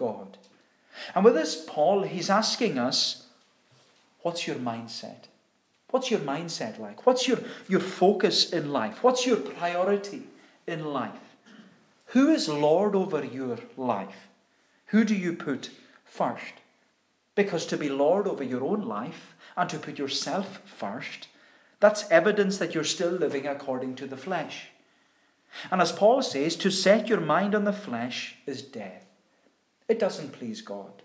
God. 0.00 0.38
And 1.14 1.24
with 1.24 1.34
this, 1.34 1.62
Paul, 1.66 2.02
he's 2.02 2.30
asking 2.30 2.78
us, 2.78 3.26
what's 4.22 4.46
your 4.46 4.56
mindset? 4.56 5.28
What's 5.90 6.10
your 6.10 6.20
mindset 6.20 6.78
like? 6.78 7.06
What's 7.06 7.28
your, 7.28 7.38
your 7.68 7.80
focus 7.80 8.52
in 8.52 8.72
life? 8.72 9.04
What's 9.04 9.26
your 9.26 9.36
priority 9.36 10.22
in 10.66 10.84
life? 10.84 11.36
Who 12.06 12.30
is 12.30 12.48
Lord 12.48 12.94
over 12.96 13.24
your 13.24 13.58
life? 13.76 14.28
Who 14.86 15.04
do 15.04 15.14
you 15.14 15.34
put 15.34 15.70
first? 16.04 16.54
Because 17.34 17.66
to 17.66 17.76
be 17.76 17.88
Lord 17.88 18.26
over 18.26 18.42
your 18.42 18.64
own 18.64 18.82
life 18.82 19.34
and 19.56 19.68
to 19.70 19.78
put 19.78 19.98
yourself 19.98 20.60
first, 20.64 21.28
that's 21.78 22.10
evidence 22.10 22.58
that 22.58 22.74
you're 22.74 22.84
still 22.84 23.12
living 23.12 23.46
according 23.46 23.96
to 23.96 24.06
the 24.06 24.16
flesh. 24.16 24.68
And 25.70 25.80
as 25.80 25.92
Paul 25.92 26.22
says, 26.22 26.56
to 26.56 26.70
set 26.70 27.08
your 27.08 27.20
mind 27.20 27.54
on 27.54 27.64
the 27.64 27.72
flesh 27.72 28.36
is 28.46 28.62
death. 28.62 29.09
It 29.90 29.98
doesn't 29.98 30.30
please 30.30 30.62
God. 30.62 31.02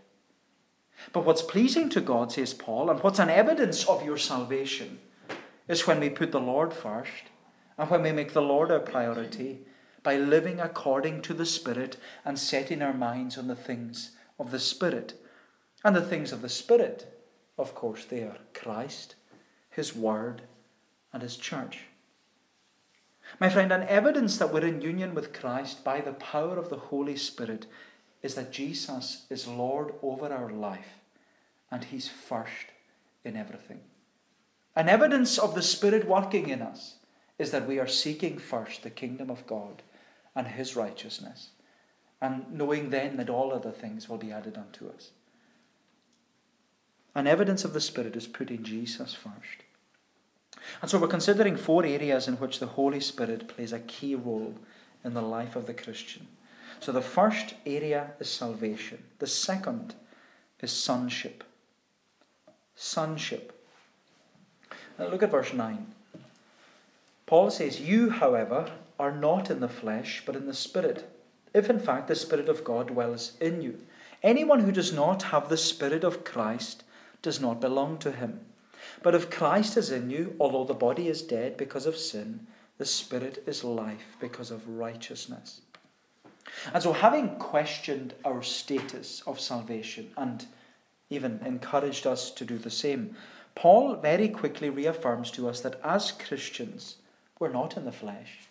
But 1.11 1.25
what's 1.25 1.41
pleasing 1.41 1.89
to 1.89 2.01
God, 2.01 2.31
says 2.31 2.53
Paul, 2.53 2.91
and 2.91 3.01
what's 3.01 3.17
an 3.17 3.31
evidence 3.31 3.83
of 3.89 4.05
your 4.05 4.17
salvation 4.17 4.99
is 5.67 5.87
when 5.87 5.99
we 5.99 6.09
put 6.11 6.31
the 6.31 6.39
Lord 6.39 6.71
first 6.71 7.23
and 7.79 7.89
when 7.89 8.03
we 8.03 8.11
make 8.11 8.33
the 8.33 8.43
Lord 8.43 8.71
our 8.71 8.79
priority 8.79 9.61
by 10.03 10.17
living 10.17 10.59
according 10.59 11.23
to 11.23 11.33
the 11.33 11.47
Spirit 11.47 11.97
and 12.23 12.37
setting 12.37 12.83
our 12.83 12.93
minds 12.93 13.39
on 13.39 13.47
the 13.47 13.55
things 13.55 14.11
of 14.37 14.51
the 14.51 14.59
Spirit. 14.59 15.15
And 15.83 15.95
the 15.95 16.01
things 16.03 16.31
of 16.31 16.43
the 16.43 16.49
Spirit, 16.49 17.11
of 17.57 17.73
course, 17.73 18.05
they 18.05 18.21
are 18.21 18.37
Christ, 18.53 19.15
His 19.71 19.95
Word, 19.95 20.43
and 21.11 21.23
His 21.23 21.37
church. 21.37 21.85
My 23.39 23.49
friend, 23.49 23.71
an 23.71 23.87
evidence 23.87 24.37
that 24.37 24.53
we're 24.53 24.67
in 24.67 24.81
union 24.81 25.15
with 25.15 25.33
Christ 25.33 25.83
by 25.83 26.01
the 26.01 26.13
power 26.13 26.59
of 26.59 26.69
the 26.69 26.77
Holy 26.77 27.15
Spirit 27.15 27.65
is 28.25 28.33
that 28.33 28.51
Jesus 28.51 29.27
is 29.29 29.47
Lord 29.47 29.93
over 30.01 30.33
our 30.33 30.49
life 30.49 30.97
and 31.69 31.83
He's 31.83 32.07
first 32.07 32.71
in 33.23 33.37
everything. 33.37 33.81
An 34.75 34.89
evidence 34.89 35.37
of 35.37 35.53
the 35.53 35.61
Spirit 35.61 36.07
working 36.07 36.49
in 36.49 36.63
us 36.63 36.95
is 37.37 37.51
that 37.51 37.67
we 37.67 37.77
are 37.77 37.87
seeking 37.87 38.39
first 38.39 38.81
the 38.81 38.89
kingdom 38.89 39.29
of 39.29 39.45
God 39.45 39.83
and 40.35 40.47
His 40.47 40.75
righteousness, 40.75 41.49
and 42.19 42.51
knowing 42.51 42.89
then 42.89 43.17
that 43.17 43.29
all 43.29 43.53
other 43.53 43.71
things 43.71 44.09
will 44.09 44.17
be 44.17 44.31
added 44.31 44.57
unto 44.57 44.89
us. 44.89 45.11
An 47.13 47.27
evidence 47.27 47.63
of 47.63 47.73
the 47.73 47.79
Spirit 47.79 48.15
is 48.15 48.25
putting 48.25 48.63
Jesus 48.63 49.13
first. 49.13 49.63
And 50.81 50.89
so 50.89 50.97
we're 50.97 51.07
considering 51.07 51.57
four 51.57 51.85
areas 51.85 52.27
in 52.27 52.35
which 52.35 52.59
the 52.59 52.65
Holy 52.65 53.01
Spirit 53.01 53.47
plays 53.47 53.71
a 53.71 53.79
key 53.79 54.15
role 54.15 54.55
in 55.03 55.13
the 55.13 55.21
life 55.21 55.55
of 55.55 55.67
the 55.67 55.75
Christian. 55.75 56.27
So 56.79 56.91
the 56.91 57.01
first 57.01 57.55
area 57.65 58.11
is 58.19 58.29
salvation, 58.29 59.03
the 59.19 59.27
second 59.27 59.95
is 60.61 60.71
sonship. 60.71 61.43
Sonship. 62.75 63.51
Now 64.99 65.07
look 65.07 65.23
at 65.23 65.31
verse 65.31 65.53
9. 65.53 65.87
Paul 67.25 67.49
says, 67.49 67.81
You, 67.81 68.09
however, 68.09 68.71
are 68.99 69.11
not 69.11 69.49
in 69.49 69.59
the 69.59 69.69
flesh, 69.69 70.23
but 70.25 70.35
in 70.35 70.45
the 70.45 70.53
Spirit, 70.53 71.09
if 71.53 71.69
in 71.69 71.79
fact 71.79 72.07
the 72.07 72.15
Spirit 72.15 72.49
of 72.49 72.63
God 72.63 72.87
dwells 72.87 73.33
in 73.39 73.61
you. 73.61 73.79
Anyone 74.21 74.61
who 74.61 74.71
does 74.71 74.93
not 74.93 75.23
have 75.23 75.49
the 75.49 75.57
Spirit 75.57 76.03
of 76.03 76.23
Christ 76.23 76.83
does 77.21 77.41
not 77.41 77.59
belong 77.59 77.97
to 77.99 78.11
him. 78.11 78.39
But 79.01 79.15
if 79.15 79.29
Christ 79.29 79.77
is 79.77 79.91
in 79.91 80.09
you, 80.09 80.35
although 80.39 80.63
the 80.63 80.73
body 80.73 81.07
is 81.07 81.21
dead 81.21 81.57
because 81.57 81.85
of 81.85 81.97
sin, 81.97 82.47
the 82.77 82.85
spirit 82.85 83.43
is 83.47 83.63
life 83.63 84.15
because 84.19 84.51
of 84.51 84.67
righteousness. 84.67 85.61
And 86.73 86.81
so, 86.81 86.93
having 86.93 87.37
questioned 87.37 88.13
our 88.23 88.41
status 88.41 89.23
of 89.25 89.39
salvation 89.39 90.11
and 90.17 90.45
even 91.09 91.39
encouraged 91.45 92.07
us 92.07 92.31
to 92.31 92.45
do 92.45 92.57
the 92.57 92.69
same, 92.69 93.15
Paul 93.55 93.95
very 93.95 94.27
quickly 94.29 94.69
reaffirms 94.69 95.31
to 95.31 95.47
us 95.47 95.61
that 95.61 95.79
as 95.83 96.11
Christians, 96.11 96.97
we're 97.39 97.51
not 97.51 97.77
in 97.77 97.85
the 97.85 97.91
flesh, 97.91 98.47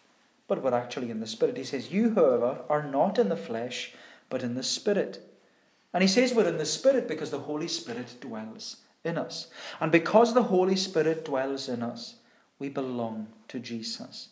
but 0.49 0.63
we're 0.63 0.75
actually 0.75 1.11
in 1.11 1.21
the 1.21 1.27
Spirit. 1.27 1.57
He 1.57 1.65
says, 1.65 1.93
You, 1.93 2.15
however, 2.15 2.61
are 2.69 2.83
not 2.83 3.19
in 3.19 3.29
the 3.29 3.37
flesh, 3.37 3.93
but 4.29 4.43
in 4.43 4.55
the 4.55 4.63
Spirit. 4.63 5.21
And 5.93 6.03
he 6.03 6.09
says 6.09 6.35
we're 6.35 6.49
in 6.49 6.59
the 6.59 6.67
Spirit 6.67 7.07
because 7.07 7.31
the 7.31 7.39
Holy 7.39 7.69
Spirit 7.69 8.17
dwells 8.21 8.79
in 9.05 9.17
us. 9.17 9.47
And 9.81 9.93
because 9.93 10.35
the 10.35 10.43
Holy 10.43 10.75
Spirit 10.75 11.25
dwells 11.25 11.69
in 11.69 11.83
us, 11.83 12.17
we 12.59 12.69
belong 12.69 13.29
to 13.49 13.61
Jesus. 13.61 14.31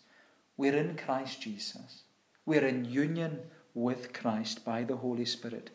We're 0.56 0.76
in 0.76 0.96
Christ 0.96 1.40
Jesus. 1.40 2.01
We're 2.46 2.66
in 2.66 2.84
union 2.84 3.40
with 3.74 4.12
Christ 4.12 4.64
by 4.64 4.84
the 4.84 4.96
Holy 4.96 5.24
Spirit. 5.24 5.70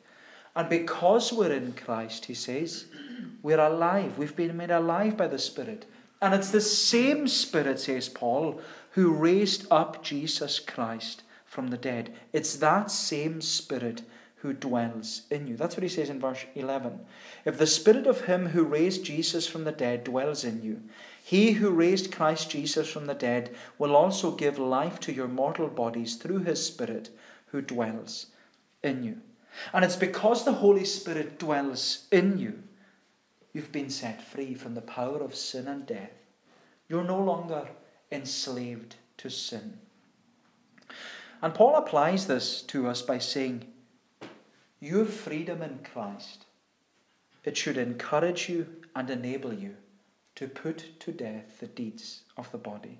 And 0.56 0.70
because 0.70 1.32
we're 1.32 1.54
in 1.54 1.74
Christ, 1.74 2.26
he 2.26 2.34
says, 2.34 2.86
we're 3.44 3.60
alive. 3.60 4.18
We've 4.18 4.36
been 4.36 4.58
made 4.58 4.72
alive 4.72 5.16
by 5.16 5.28
the 5.28 5.40
Spirit. 5.40 5.86
And 6.22 6.34
it's 6.34 6.52
the 6.52 6.62
same 6.62 7.28
Spirit, 7.28 7.80
says 7.80 8.10
Paul, 8.10 8.60
who 8.92 9.14
raised 9.14 9.68
up 9.70 10.04
Jesus 10.04 10.60
Christ 10.60 11.22
from 11.46 11.68
the 11.68 11.78
dead. 11.78 12.14
It's 12.34 12.56
that 12.58 12.90
same 12.90 13.42
Spirit 13.42 14.02
who 14.38 14.54
dwells 14.54 15.24
in 15.30 15.48
you. 15.48 15.56
That's 15.58 15.76
what 15.76 15.84
he 15.84 15.90
says 15.90 16.10
in 16.10 16.20
verse 16.20 16.46
11. 16.56 17.00
If 17.46 17.58
the 17.58 17.68
Spirit 17.68 18.08
of 18.08 18.26
him 18.26 18.48
who 18.48 18.64
raised 18.64 19.04
Jesus 19.04 19.48
from 19.48 19.64
the 19.64 19.72
dead 19.72 20.04
dwells 20.04 20.44
in 20.44 20.64
you, 20.64 20.82
he 21.28 21.52
who 21.52 21.72
raised 21.72 22.14
Christ 22.14 22.50
Jesus 22.50 22.90
from 22.90 23.06
the 23.06 23.14
dead 23.14 23.54
will 23.78 23.98
also 23.98 24.32
give 24.32 24.58
life 24.58 24.98
to 25.02 25.12
your 25.12 25.28
mortal 25.28 25.68
bodies 25.68 26.16
through 26.16 26.46
his 26.46 26.66
Spirit 26.66 27.10
who 27.48 27.62
dwells 27.62 28.28
in 28.82 29.04
you. 29.04 29.18
And 29.74 29.84
it's 29.84 29.98
because 29.98 30.46
the 30.46 30.54
Holy 30.64 30.86
Spirit 30.86 31.38
dwells 31.38 32.08
in 32.14 32.38
you, 32.38 32.64
you've 33.52 33.74
been 33.74 33.90
set 33.90 34.22
free 34.22 34.54
from 34.54 34.74
the 34.74 34.80
power 34.80 35.18
of 35.18 35.36
sin 35.36 35.68
and 35.68 35.86
death. 35.86 36.14
You're 36.88 37.04
no 37.04 37.20
longer 37.20 37.68
enslaved 38.10 38.96
to 39.18 39.30
sin. 39.30 39.80
And 41.42 41.54
Paul 41.54 41.76
applies 41.76 42.28
this 42.28 42.62
to 42.68 42.88
us 42.88 43.02
by 43.02 43.18
saying, 43.18 43.66
You 44.80 45.00
have 45.00 45.14
freedom 45.14 45.62
in 45.62 45.80
Christ, 45.80 46.46
it 47.44 47.58
should 47.58 47.78
encourage 47.78 48.48
you 48.48 48.68
and 48.96 49.10
enable 49.10 49.54
you 49.54 49.76
to 50.38 50.48
put 50.48 51.00
to 51.00 51.12
death 51.12 51.60
the 51.60 51.66
deeds 51.66 52.22
of 52.38 52.52
the 52.52 52.60
body. 52.60 53.00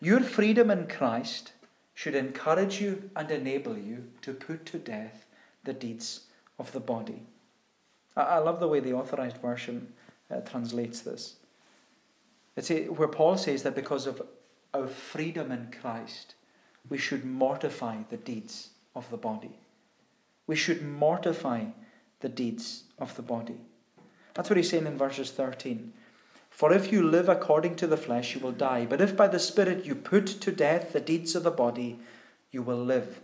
Your 0.00 0.20
freedom 0.20 0.72
in 0.72 0.88
Christ 0.88 1.52
should 1.94 2.16
encourage 2.16 2.80
you 2.80 3.10
and 3.14 3.30
enable 3.30 3.78
you 3.78 4.04
to 4.22 4.34
put 4.34 4.66
to 4.66 4.78
death 4.78 5.26
the 5.62 5.72
deeds 5.72 6.22
of 6.58 6.72
the 6.72 6.80
body. 6.80 7.22
I, 8.16 8.38
love 8.38 8.58
the 8.58 8.66
way 8.66 8.80
the 8.80 8.94
authorized 8.94 9.36
version 9.36 9.92
uh, 10.28 10.40
translates 10.40 11.00
this. 11.00 11.36
It's 12.56 12.72
a, 12.72 12.86
where 12.86 13.08
Paul 13.08 13.36
says 13.36 13.62
that 13.62 13.76
because 13.76 14.08
of 14.08 14.20
our 14.74 14.88
freedom 14.88 15.52
in 15.52 15.72
Christ, 15.80 16.34
we 16.88 16.98
should 16.98 17.24
mortify 17.24 17.98
the 18.10 18.16
deeds 18.16 18.70
of 18.96 19.08
the 19.10 19.16
body. 19.16 19.56
We 20.48 20.56
should 20.56 20.82
mortify 20.82 21.66
the 22.18 22.28
deeds 22.28 22.82
of 22.98 23.14
the 23.14 23.22
body. 23.22 23.60
That's 24.34 24.50
what 24.50 24.56
he's 24.56 24.70
saying 24.70 24.86
in 24.86 24.98
verses 24.98 25.30
13. 25.30 25.92
For 26.56 26.72
if 26.72 26.90
you 26.90 27.02
live 27.02 27.28
according 27.28 27.76
to 27.76 27.86
the 27.86 27.98
flesh, 27.98 28.34
you 28.34 28.40
will 28.40 28.50
die. 28.50 28.86
But 28.86 29.02
if 29.02 29.14
by 29.14 29.28
the 29.28 29.38
Spirit 29.38 29.84
you 29.84 29.94
put 29.94 30.26
to 30.26 30.50
death 30.50 30.94
the 30.94 31.00
deeds 31.00 31.34
of 31.34 31.42
the 31.42 31.50
body, 31.50 31.98
you 32.50 32.62
will 32.62 32.82
live. 32.82 33.20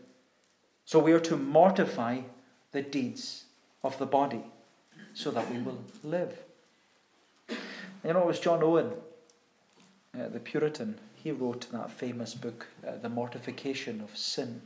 So 0.84 0.98
we 0.98 1.14
are 1.14 1.20
to 1.20 1.38
mortify 1.38 2.20
the 2.72 2.82
deeds 2.82 3.44
of 3.82 3.96
the 3.98 4.04
body 4.04 4.42
so 5.14 5.30
that 5.30 5.50
we 5.50 5.56
will 5.62 5.82
live. 6.04 6.36
You 7.48 8.12
know, 8.12 8.20
it 8.20 8.26
was 8.26 8.38
John 8.38 8.62
Owen, 8.62 8.90
uh, 10.14 10.28
the 10.28 10.38
Puritan, 10.38 10.98
he 11.14 11.32
wrote 11.32 11.72
that 11.72 11.90
famous 11.90 12.34
book, 12.34 12.66
uh, 12.86 12.98
The 13.00 13.08
Mortification 13.08 14.02
of 14.02 14.14
Sin. 14.14 14.60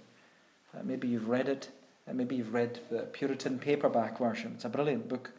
Uh, 0.75 0.83
maybe 0.83 1.07
you've 1.07 1.29
read 1.29 1.49
it, 1.49 1.69
uh, 2.11 2.15
maybe 2.15 2.35
you've 2.35 2.53
read 2.53 2.81
the 2.91 3.03
Puritan 3.03 3.61
paperback 3.61 4.19
version. 4.19 4.55
It's 4.57 4.65
a 4.65 4.69
brilliant 4.69 5.09
book. 5.09 5.31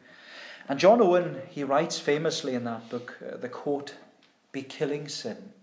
And 0.70 0.80
John 0.80 1.02
Owen, 1.02 1.42
he 1.50 1.64
writes 1.64 1.98
famously 1.98 2.54
in 2.54 2.66
that 2.66 2.90
book 2.90 3.18
uh, 3.22 3.38
the 3.38 3.48
quote, 3.48 3.96
Be 4.52 4.62
killing 4.62 5.08
sin, 5.08 5.54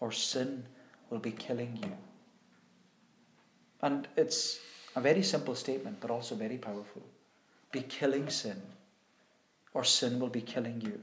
or 0.00 0.10
sin 0.10 0.64
will 1.10 1.20
be 1.20 1.30
killing 1.30 1.78
you. 1.80 1.92
And 3.80 4.08
it's 4.16 4.58
a 4.96 5.00
very 5.00 5.22
simple 5.22 5.54
statement, 5.54 5.98
but 6.00 6.10
also 6.10 6.34
very 6.34 6.58
powerful. 6.58 7.02
Be 7.70 7.82
killing 7.82 8.28
sin, 8.30 8.60
or 9.74 9.84
sin 9.84 10.18
will 10.18 10.28
be 10.28 10.40
killing 10.40 10.80
you. 10.80 11.00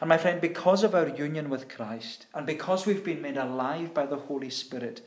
And 0.00 0.08
my 0.08 0.18
friend, 0.18 0.40
because 0.40 0.84
of 0.84 0.94
our 0.94 1.08
union 1.08 1.50
with 1.50 1.68
Christ, 1.68 2.26
and 2.34 2.46
because 2.46 2.86
we've 2.86 3.04
been 3.04 3.22
made 3.22 3.36
alive 3.36 3.94
by 3.94 4.06
the 4.06 4.16
Holy 4.16 4.50
Spirit, 4.50 5.02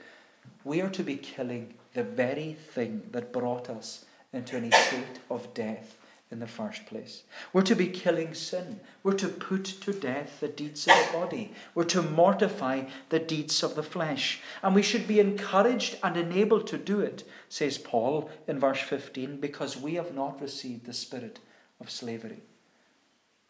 we 0.63 0.81
are 0.81 0.89
to 0.89 1.03
be 1.03 1.15
killing 1.15 1.75
the 1.93 2.03
very 2.03 2.53
thing 2.53 3.03
that 3.11 3.33
brought 3.33 3.69
us 3.69 4.05
into 4.33 4.57
an 4.57 4.71
state 4.71 5.19
of 5.29 5.53
death 5.53 5.97
in 6.31 6.39
the 6.39 6.47
first 6.47 6.85
place. 6.85 7.23
We're 7.51 7.61
to 7.63 7.75
be 7.75 7.87
killing 7.87 8.33
sin. 8.33 8.79
We're 9.03 9.13
to 9.13 9.27
put 9.27 9.65
to 9.65 9.91
death 9.91 10.39
the 10.39 10.47
deeds 10.47 10.87
of 10.87 10.95
the 10.95 11.17
body. 11.17 11.53
We're 11.75 11.83
to 11.85 12.01
mortify 12.01 12.83
the 13.09 13.19
deeds 13.19 13.61
of 13.63 13.75
the 13.75 13.83
flesh. 13.83 14.39
And 14.63 14.73
we 14.73 14.81
should 14.81 15.07
be 15.07 15.19
encouraged 15.19 15.97
and 16.01 16.15
enabled 16.15 16.67
to 16.67 16.77
do 16.77 17.01
it, 17.01 17.23
says 17.49 17.77
Paul 17.77 18.29
in 18.47 18.59
verse 18.59 18.79
15, 18.79 19.41
because 19.41 19.75
we 19.75 19.95
have 19.95 20.15
not 20.15 20.41
received 20.41 20.85
the 20.85 20.93
spirit 20.93 21.39
of 21.81 21.91
slavery. 21.91 22.41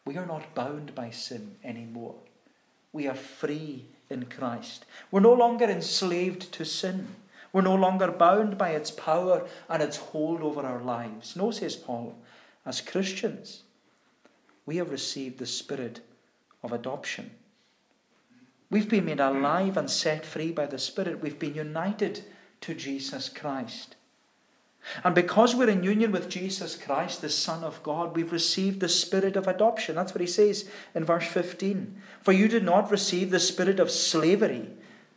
We 0.06 0.18
are 0.18 0.26
not 0.26 0.56
bound 0.56 0.96
by 0.96 1.12
sin 1.12 1.58
anymore. 1.64 2.16
We 2.92 3.08
are 3.08 3.16
free 3.16 3.86
in 4.10 4.26
Christ. 4.26 4.86
We're 5.12 5.20
no 5.20 5.34
longer 5.34 5.66
enslaved 5.66 6.52
to 6.54 6.66
sin. 6.66 7.16
We're 7.54 7.62
no 7.62 7.76
longer 7.76 8.10
bound 8.10 8.58
by 8.58 8.72
its 8.72 8.92
power 8.92 9.48
and 9.70 9.84
its 9.84 9.98
hold 9.98 10.42
over 10.42 10.62
our 10.62 10.82
lives. 10.82 11.36
No, 11.36 11.52
says 11.52 11.76
Paul 11.76 12.16
as 12.66 12.82
Christians, 12.82 13.64
we 14.66 14.78
have 14.78 14.92
received 14.92 15.40
the 15.40 15.46
spirit 15.46 16.02
of 16.64 16.72
adoption. 16.72 17.32
We've 18.70 18.90
been 18.90 19.06
made 19.06 19.20
alive 19.20 19.76
and 19.76 19.90
set 19.90 20.26
free 20.26 20.52
by 20.52 20.66
the 20.66 20.80
Spirit. 20.80 21.22
We've 21.22 21.38
been 21.38 21.56
united 21.56 22.24
to 22.62 22.74
Jesus 22.74 23.28
Christ. 23.28 23.96
And 25.04 25.14
because 25.14 25.56
we're 25.56 25.70
in 25.70 25.84
union 25.84 26.12
with 26.12 26.30
Jesus 26.30 26.76
Christ, 26.76 27.22
the 27.22 27.30
Son 27.30 27.64
of 27.64 27.84
God, 27.84 28.16
we've 28.16 28.32
received 28.32 28.80
the 28.80 28.90
spirit 28.90 29.36
of 29.36 29.48
adoption. 29.48 29.96
That's 29.96 30.14
what 30.14 30.22
he 30.22 30.28
says 30.28 30.70
in 30.96 31.06
verse 31.06 31.28
15. 31.28 32.02
For 32.22 32.32
you 32.32 32.48
did 32.48 32.64
not 32.64 32.90
receive 32.90 33.30
the 33.30 33.40
spirit 33.40 33.80
of 33.80 33.92
slavery 33.92 34.70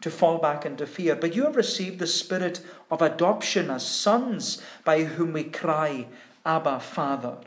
to 0.02 0.10
fall 0.10 0.36
back 0.38 0.66
into 0.66 0.86
fear, 0.86 1.16
but 1.16 1.34
you 1.34 1.44
have 1.44 1.56
received 1.56 1.98
the 1.98 2.06
spirit 2.06 2.60
of 2.90 3.00
adoption 3.00 3.70
as 3.70 3.86
sons, 3.86 4.60
by 4.84 5.04
whom 5.04 5.32
we 5.32 5.44
cry, 5.44 6.06
Abba, 6.44 6.80
Father. 6.80 7.38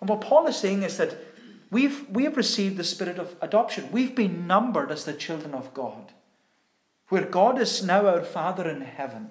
And 0.00 0.08
what 0.08 0.20
Paul 0.20 0.46
is 0.46 0.56
saying 0.56 0.82
is 0.82 0.96
that 0.98 1.16
we've, 1.70 2.08
we 2.08 2.24
have 2.24 2.36
received 2.36 2.76
the 2.76 2.84
spirit 2.84 3.18
of 3.18 3.36
adoption. 3.40 3.90
We've 3.90 4.14
been 4.14 4.46
numbered 4.46 4.90
as 4.90 5.04
the 5.04 5.12
children 5.12 5.54
of 5.54 5.74
God, 5.74 6.12
where 7.08 7.24
God 7.24 7.60
is 7.60 7.82
now 7.82 8.06
our 8.06 8.22
Father 8.22 8.68
in 8.68 8.82
heaven. 8.82 9.30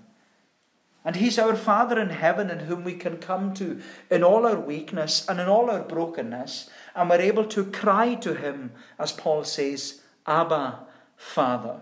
And 1.06 1.16
He's 1.16 1.40
our 1.40 1.56
Father 1.56 1.98
in 2.00 2.10
heaven 2.10 2.50
in 2.50 2.60
whom 2.60 2.84
we 2.84 2.96
can 2.96 3.18
come 3.18 3.54
to 3.56 3.80
in 4.12 4.24
all 4.24 4.46
our 4.46 4.60
weakness 4.60 5.26
and 5.30 5.40
in 5.40 5.48
all 5.48 5.70
our 5.70 5.84
brokenness, 5.84 6.70
and 6.96 7.10
we're 7.10 7.22
able 7.22 7.46
to 7.46 7.64
cry 7.64 8.16
to 8.16 8.34
Him, 8.34 8.72
as 9.00 9.14
Paul 9.14 9.46
says, 9.46 10.02
Abba, 10.26 10.80
Father. 11.16 11.82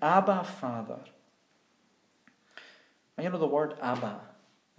Abba, 0.00 0.44
Father. 0.44 1.00
And 3.16 3.24
you 3.24 3.30
know 3.30 3.38
the 3.38 3.46
word 3.46 3.74
Abba 3.82 4.20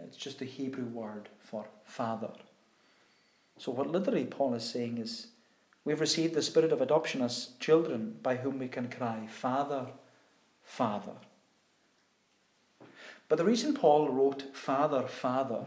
it's 0.05 0.17
just 0.17 0.41
a 0.41 0.45
Hebrew 0.45 0.85
word 0.85 1.29
for 1.39 1.67
father. 1.85 2.31
So, 3.57 3.71
what 3.71 3.89
literally 3.89 4.25
Paul 4.25 4.53
is 4.55 4.63
saying 4.63 4.97
is, 4.97 5.27
we've 5.85 5.99
received 5.99 6.33
the 6.33 6.41
spirit 6.41 6.71
of 6.71 6.81
adoption 6.81 7.21
as 7.21 7.49
children 7.59 8.17
by 8.21 8.37
whom 8.37 8.59
we 8.59 8.67
can 8.67 8.89
cry, 8.89 9.27
Father, 9.27 9.87
Father. 10.63 11.13
But 13.29 13.37
the 13.37 13.45
reason 13.45 13.73
Paul 13.73 14.09
wrote 14.09 14.55
Father, 14.55 15.07
Father, 15.07 15.65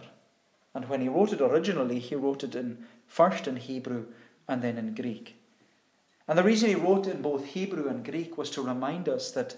and 0.75 0.89
when 0.89 1.01
he 1.01 1.09
wrote 1.09 1.33
it 1.33 1.41
originally, 1.41 1.99
he 1.99 2.15
wrote 2.15 2.45
it 2.45 2.55
in 2.55 2.85
first 3.07 3.49
in 3.49 3.57
Hebrew 3.57 4.07
and 4.47 4.63
then 4.63 4.77
in 4.77 4.95
Greek. 4.95 5.37
And 6.29 6.37
the 6.37 6.43
reason 6.43 6.69
he 6.69 6.75
wrote 6.75 7.07
in 7.07 7.23
both 7.23 7.47
Hebrew 7.47 7.89
and 7.89 8.05
Greek 8.05 8.37
was 8.37 8.51
to 8.51 8.63
remind 8.63 9.09
us 9.09 9.31
that 9.31 9.57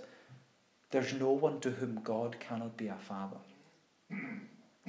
there's 0.91 1.13
no 1.13 1.31
one 1.31 1.61
to 1.61 1.71
whom 1.71 2.01
God 2.03 2.37
cannot 2.41 2.77
be 2.77 2.89
a 2.89 2.97
father. 2.97 3.39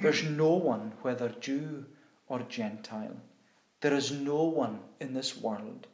There's 0.00 0.24
no 0.24 0.54
one, 0.54 0.92
whether 1.02 1.28
Jew 1.28 1.86
or 2.28 2.40
Gentile, 2.40 3.16
There 3.80 3.94
is 3.94 4.10
no 4.10 4.44
one 4.44 4.80
in 4.98 5.14
this 5.14 5.36
world 5.36 5.86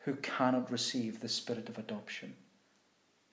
who 0.00 0.14
cannot 0.16 0.70
receive 0.70 1.20
the 1.20 1.28
spirit 1.28 1.68
of 1.68 1.78
adoption. 1.78 2.34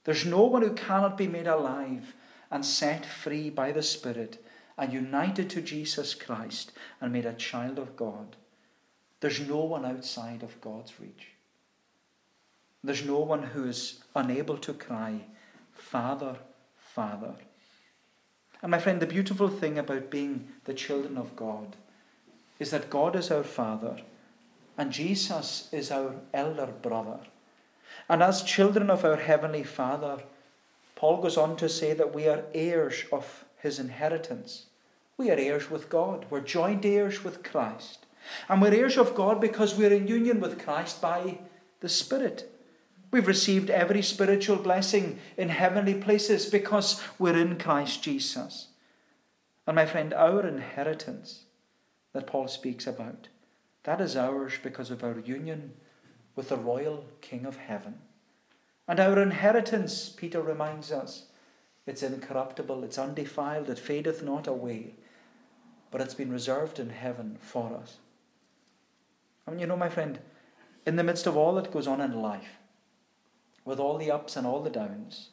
There's 0.04 0.26
no 0.26 0.44
one 0.44 0.62
who 0.62 0.74
cannot 0.74 1.18
be 1.18 1.28
made 1.28 1.48
alive 1.48 2.14
and 2.52 2.66
set 2.66 3.06
free 3.06 3.50
by 3.50 3.72
the 3.72 3.84
Spirit 3.84 4.44
and 4.78 4.94
united 4.94 5.50
to 5.52 5.62
Jesus 5.62 6.14
Christ 6.14 6.72
and 7.02 7.12
made 7.12 7.26
a 7.26 7.34
child 7.34 7.80
of 7.80 7.96
God. 7.96 8.36
There's 9.20 9.40
no 9.40 9.64
one 9.64 9.86
outside 9.86 10.44
of 10.44 10.62
God's 10.62 11.00
reach. 11.00 11.30
There's 12.84 13.04
no 13.04 13.20
one 13.20 13.42
who 13.42 13.68
is 13.68 14.04
unable 14.16 14.58
to 14.60 14.74
cry, 14.74 15.26
Father, 15.74 16.38
Father. 16.78 17.36
And 18.62 18.72
my 18.72 18.80
friend, 18.80 19.00
the 19.00 19.06
beautiful 19.06 19.50
thing 19.50 19.78
about 19.78 20.10
being 20.10 20.48
the 20.66 20.74
children 20.74 21.18
of 21.18 21.36
God 21.36 21.76
is 22.60 22.72
that 22.72 22.90
God 22.90 23.16
is 23.16 23.32
our 23.32 23.44
Father 23.44 23.98
and 24.78 24.92
Jesus 24.92 25.70
is 25.72 25.92
our 25.92 26.16
elder 26.34 26.68
brother. 26.68 27.20
And 28.10 28.22
as 28.22 28.44
children 28.44 28.90
of 28.90 29.06
our 29.06 29.16
Heavenly 29.18 29.64
Father, 29.64 30.20
Paul 30.96 31.22
goes 31.22 31.38
on 31.38 31.56
to 31.58 31.70
say 31.70 31.94
that 31.94 32.14
we 32.14 32.28
are 32.28 32.46
heirs 32.54 33.06
of 33.12 33.46
his 33.58 33.80
inheritance. 33.80 34.66
We 35.18 35.32
are 35.32 35.38
heirs 35.38 35.70
with 35.70 35.90
God. 35.90 36.26
We're 36.30 36.42
joint 36.42 36.86
heirs 36.86 37.24
with 37.24 37.44
Christ. 37.44 38.06
And 38.50 38.62
we're 38.62 38.74
heirs 38.74 38.98
of 38.98 39.16
God 39.16 39.40
because 39.40 39.76
we're 39.76 39.94
in 39.94 40.08
union 40.08 40.40
with 40.40 40.64
Christ 40.64 41.02
by 41.02 41.40
the 41.80 41.90
Spirit. 41.90 42.52
We've 43.16 43.28
received 43.28 43.70
every 43.70 44.02
spiritual 44.02 44.58
blessing 44.58 45.20
in 45.38 45.48
heavenly 45.48 45.94
places 45.94 46.48
because 46.48 47.02
we're 47.18 47.38
in 47.38 47.58
Christ 47.58 48.04
Jesus. 48.04 48.68
And 49.66 49.74
my 49.74 49.86
friend, 49.86 50.14
our 50.14 50.46
inheritance 50.46 51.44
that 52.12 52.28
Paul 52.28 52.50
speaks 52.50 52.86
about, 52.86 53.30
that 53.84 54.02
is 54.02 54.18
ours 54.18 54.56
because 54.62 54.92
of 54.92 55.02
our 55.02 55.18
union 55.18 55.72
with 56.36 56.50
the 56.50 56.58
royal 56.58 57.06
King 57.22 57.46
of 57.46 57.56
heaven. 57.56 58.00
And 58.86 59.00
our 59.00 59.18
inheritance, 59.18 60.10
Peter 60.10 60.42
reminds 60.42 60.92
us, 60.92 61.28
it's 61.86 62.04
incorruptible, 62.04 62.84
it's 62.84 62.98
undefiled, 62.98 63.70
it 63.70 63.80
fadeth 63.80 64.24
not 64.24 64.46
away, 64.46 64.96
but 65.90 66.02
it's 66.02 66.16
been 66.16 66.34
reserved 66.34 66.80
in 66.80 66.90
heaven 66.90 67.38
for 67.40 67.74
us. 67.82 67.96
I 69.48 69.52
mean, 69.52 69.62
you 69.62 69.68
know, 69.68 69.78
my 69.78 69.88
friend, 69.88 70.20
in 70.86 70.98
the 70.98 71.04
midst 71.06 71.26
of 71.26 71.38
all 71.38 71.56
that 71.56 71.72
goes 71.72 71.88
on 71.88 72.02
in 72.02 72.22
life, 72.22 72.58
with 73.66 73.80
all 73.80 73.98
the 73.98 74.12
ups 74.12 74.38
and 74.38 74.48
all 74.48 74.62
the 74.62 74.70
downs, 74.70 75.30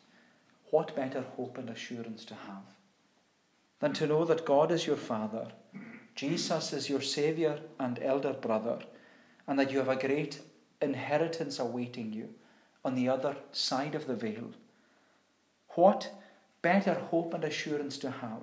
what 0.70 0.96
better 0.96 1.24
hope 1.36 1.58
and 1.58 1.68
assurance 1.68 2.24
to 2.24 2.34
have 2.34 2.64
than 3.80 3.92
to 3.92 4.06
know 4.06 4.24
that 4.24 4.46
God 4.46 4.72
is 4.72 4.86
your 4.86 4.96
Father, 4.96 5.48
Jesus 6.14 6.72
is 6.72 6.88
your 6.88 7.00
Saviour 7.00 7.58
and 7.78 7.98
elder 8.02 8.32
brother, 8.32 8.78
and 9.46 9.58
that 9.58 9.70
you 9.70 9.78
have 9.78 9.88
a 9.88 9.96
great 9.96 10.40
inheritance 10.80 11.58
awaiting 11.58 12.12
you 12.12 12.30
on 12.84 12.94
the 12.94 13.08
other 13.08 13.36
side 13.50 13.94
of 13.94 14.06
the 14.06 14.14
veil. 14.14 14.52
What 15.70 16.12
better 16.62 16.94
hope 16.94 17.34
and 17.34 17.44
assurance 17.44 17.98
to 17.98 18.10
have? 18.10 18.42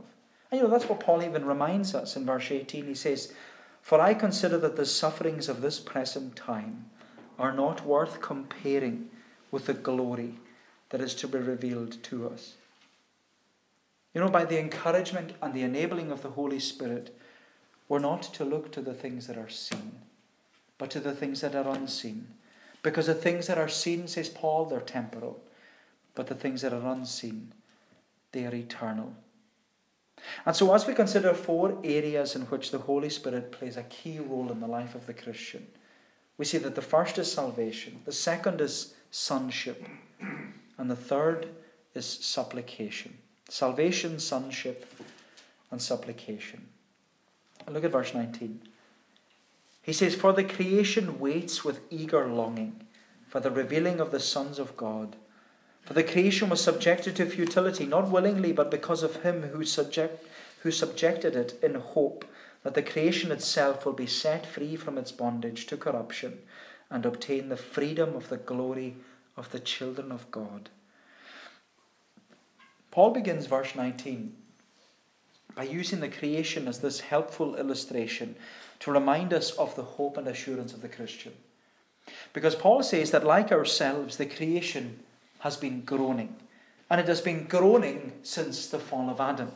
And 0.52 0.60
you 0.60 0.64
know, 0.64 0.70
that's 0.70 0.90
what 0.90 1.00
Paul 1.00 1.24
even 1.24 1.46
reminds 1.46 1.96
us 1.96 2.16
in 2.16 2.26
verse 2.26 2.52
18. 2.52 2.86
He 2.86 2.96
says, 2.96 3.34
For 3.82 4.02
I 4.02 4.14
consider 4.14 4.58
that 4.58 4.76
the 4.76 4.86
sufferings 4.86 5.48
of 5.48 5.62
this 5.62 5.80
present 5.80 6.36
time 6.36 6.90
are 7.38 7.54
not 7.54 7.86
worth 7.86 8.22
comparing 8.22 9.10
with 9.52 9.66
the 9.66 9.74
glory 9.74 10.36
that 10.90 11.02
is 11.02 11.14
to 11.16 11.28
be 11.28 11.40
revealed 11.40 12.02
to 12.04 12.28
us. 12.30 12.56
You 14.14 14.22
know, 14.22 14.30
by 14.30 14.46
the 14.46 14.60
encouragement 14.60 15.34
and 15.42 15.54
the 15.54 15.62
enabling 15.62 16.12
of 16.12 16.22
the 16.22 16.32
Holy 16.32 16.60
Spirit, 16.60 17.16
we're 17.88 18.00
not 18.00 18.24
to 18.34 18.46
look 18.46 18.72
to 18.72 18.82
the 18.82 18.94
things 18.94 19.28
that 19.28 19.38
are 19.38 19.50
seen, 19.50 20.00
but 20.78 20.90
to 20.92 21.00
the 21.00 21.14
things 21.14 21.42
that 21.42 21.56
are 21.56 21.68
unseen. 21.68 22.28
Because 22.82 23.08
the 23.08 23.14
things 23.14 23.48
that 23.48 23.58
are 23.58 23.68
seen, 23.68 24.08
says 24.08 24.30
Paul, 24.30 24.66
they're 24.66 24.80
temporal, 24.80 25.42
but 26.16 26.28
the 26.28 26.36
things 26.36 26.62
that 26.62 26.74
are 26.74 26.92
unseen, 26.92 27.54
they 28.32 28.46
are 28.46 28.56
eternal. 28.56 29.14
And 30.46 30.56
so, 30.56 30.74
as 30.74 30.86
we 30.86 30.94
consider 30.94 31.34
four 31.34 31.78
areas 31.84 32.36
in 32.36 32.44
which 32.44 32.72
the 32.72 32.80
Holy 32.80 33.10
Spirit 33.10 33.52
plays 33.52 33.78
a 33.78 33.84
key 33.84 34.20
role 34.20 34.52
in 34.52 34.60
the 34.60 34.68
life 34.68 34.96
of 34.96 35.06
the 35.06 35.14
Christian, 35.14 35.68
we 36.38 36.46
see 36.46 36.58
that 36.60 36.76
the 36.76 36.82
first 36.82 37.18
is 37.18 37.32
salvation, 37.32 38.02
the 38.06 38.12
second 38.12 38.62
is 38.62 38.96
sonship, 39.12 39.86
and 40.78 40.90
the 40.90 40.96
third 40.96 41.50
is 41.94 42.06
supplication. 42.06 43.18
Salvation, 43.50 44.20
sonship, 44.20 44.92
and 45.72 45.82
supplication. 45.82 46.68
Look 47.68 47.84
at 47.84 47.92
verse 47.92 48.14
19. 48.14 48.62
He 49.82 49.94
says, 49.94 50.16
For 50.16 50.34
the 50.34 50.44
creation 50.44 51.20
waits 51.20 51.64
with 51.64 51.82
eager 51.90 52.28
longing 52.28 52.82
for 53.28 53.40
the 53.40 53.52
revealing 53.52 54.00
of 54.00 54.12
the 54.12 54.20
sons 54.20 54.60
of 54.60 54.76
God. 54.76 55.16
For 55.84 55.94
the 55.94 56.04
creation 56.04 56.50
was 56.50 56.62
subjected 56.62 57.16
to 57.16 57.26
futility, 57.26 57.86
not 57.86 58.10
willingly, 58.10 58.52
but 58.52 58.72
because 58.72 59.04
of 59.04 59.24
him 59.24 59.44
who, 59.44 59.64
subject, 59.64 60.28
who 60.62 60.72
subjected 60.72 61.36
it 61.36 61.58
in 61.64 61.76
hope 61.76 62.26
that 62.64 62.74
the 62.74 62.84
creation 62.84 63.32
itself 63.32 63.86
will 63.86 63.94
be 63.94 64.08
set 64.08 64.46
free 64.46 64.76
from 64.76 64.98
its 64.98 65.12
bondage 65.12 65.66
to 65.68 65.78
corruption 65.78 66.40
and 66.90 67.06
obtain 67.06 67.50
the 67.50 67.58
freedom 67.58 68.16
of 68.16 68.30
the 68.30 68.38
glory 68.38 68.96
of 69.38 69.52
the 69.52 69.60
children 69.60 70.12
of 70.12 70.30
God. 70.32 70.70
Paul 72.92 73.12
begins 73.12 73.46
verse 73.46 73.76
19 73.76 74.36
by 75.56 75.64
using 75.64 76.00
the 76.00 76.10
creation 76.10 76.68
as 76.68 76.80
this 76.80 77.02
helpful 77.02 77.56
illustration 77.56 78.36
to 78.80 78.92
remind 78.92 79.34
us 79.34 79.52
of 79.52 79.76
the 79.76 79.84
hope 79.84 80.18
and 80.18 80.28
assurance 80.28 80.74
of 80.74 80.82
the 80.82 80.88
Christian. 80.88 81.34
Because 82.34 82.56
Paul 82.56 82.82
says 82.82 83.12
that, 83.12 83.26
like 83.26 83.52
ourselves, 83.52 84.18
the 84.18 84.26
creation 84.26 85.00
has 85.40 85.58
been 85.58 85.82
groaning, 85.82 86.36
and 86.90 87.00
it 87.00 87.08
has 87.08 87.22
been 87.22 87.46
groaning 87.46 88.14
since 88.24 88.68
the 88.68 88.80
fall 88.80 89.10
of 89.10 89.20
Adam. 89.20 89.52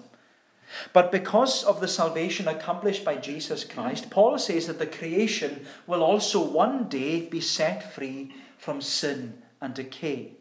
But 0.92 1.12
because 1.12 1.64
of 1.64 1.80
the 1.80 1.88
salvation 1.88 2.48
accomplished 2.48 3.06
by 3.06 3.16
Jesus 3.16 3.64
Christ, 3.64 4.10
Paul 4.10 4.38
says 4.40 4.68
that 4.68 4.80
the 4.80 4.88
creation 4.88 5.66
will 5.88 6.04
also 6.04 6.44
one 6.44 6.90
day 6.90 7.22
be 7.22 7.42
set 7.42 7.94
free 7.94 8.34
from 8.58 8.82
sin 8.82 9.42
and 9.62 9.74
decay. 9.74 10.34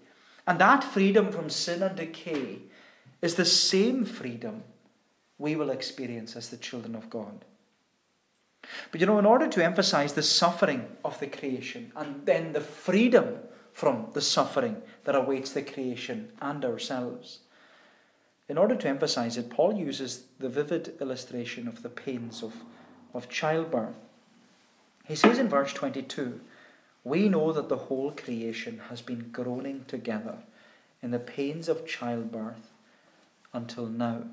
And 0.47 0.59
that 0.59 0.85
freedom 0.85 1.31
from 1.31 1.51
sin 1.51 1.83
and 1.83 1.97
decay 1.97 2.59
is 3.21 3.37
the 3.37 3.45
same 3.45 4.05
freedom 4.05 4.65
we 5.39 5.57
will 5.57 5.71
experience 5.71 6.37
as 6.37 6.49
the 6.49 6.57
children 6.57 6.95
of 6.95 7.11
God. 7.11 7.45
But 8.91 9.01
you 9.01 9.07
know, 9.07 9.19
in 9.19 9.27
order 9.27 9.49
to 9.49 9.65
emphasize 9.65 10.13
the 10.13 10.23
suffering 10.23 10.87
of 11.05 11.19
the 11.19 11.27
creation 11.27 11.93
and 11.97 12.25
then 12.27 12.53
the 12.53 12.61
freedom 12.61 13.39
from 13.73 14.09
the 14.13 14.21
suffering 14.21 14.83
that 15.05 15.17
awaits 15.17 15.53
the 15.53 15.63
creation 15.63 16.31
and 16.41 16.65
ourselves, 16.65 17.41
in 18.49 18.59
order 18.59 18.75
to 18.75 18.89
emphasize 18.89 19.37
it, 19.37 19.51
Paul 19.51 19.75
uses 19.75 20.25
the 20.39 20.49
vivid 20.49 20.95
illustration 21.01 21.69
of 21.69 21.83
the 21.83 21.89
pains 21.89 22.43
of, 22.43 22.55
of 23.15 23.29
childbirth. 23.29 23.97
He 25.07 25.15
says 25.15 25.39
in 25.39 25.49
verse 25.49 25.73
22 25.73 26.41
We 27.05 27.29
know 27.29 27.53
that 27.53 27.69
the 27.69 27.77
whole 27.77 28.13
creation 28.13 28.81
has 28.91 29.01
been 29.03 29.31
groaning 29.31 29.85
together 29.87 30.39
in 31.03 31.11
the 31.11 31.19
pains 31.19 31.69
of 31.69 31.87
childbirth 31.87 32.71
until 33.53 33.87
now. 33.87 34.25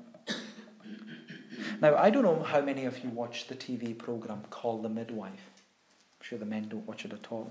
Now, 1.80 1.96
I 1.96 2.10
don't 2.10 2.24
know 2.24 2.42
how 2.42 2.60
many 2.60 2.84
of 2.84 3.02
you 3.02 3.10
watch 3.10 3.46
the 3.46 3.54
TV 3.54 3.96
program 3.96 4.42
called 4.50 4.82
The 4.82 4.88
Midwife. 4.88 5.32
I'm 5.32 6.22
sure 6.22 6.38
the 6.38 6.44
men 6.44 6.68
don't 6.68 6.86
watch 6.86 7.04
it 7.04 7.12
at 7.12 7.28
all. 7.30 7.50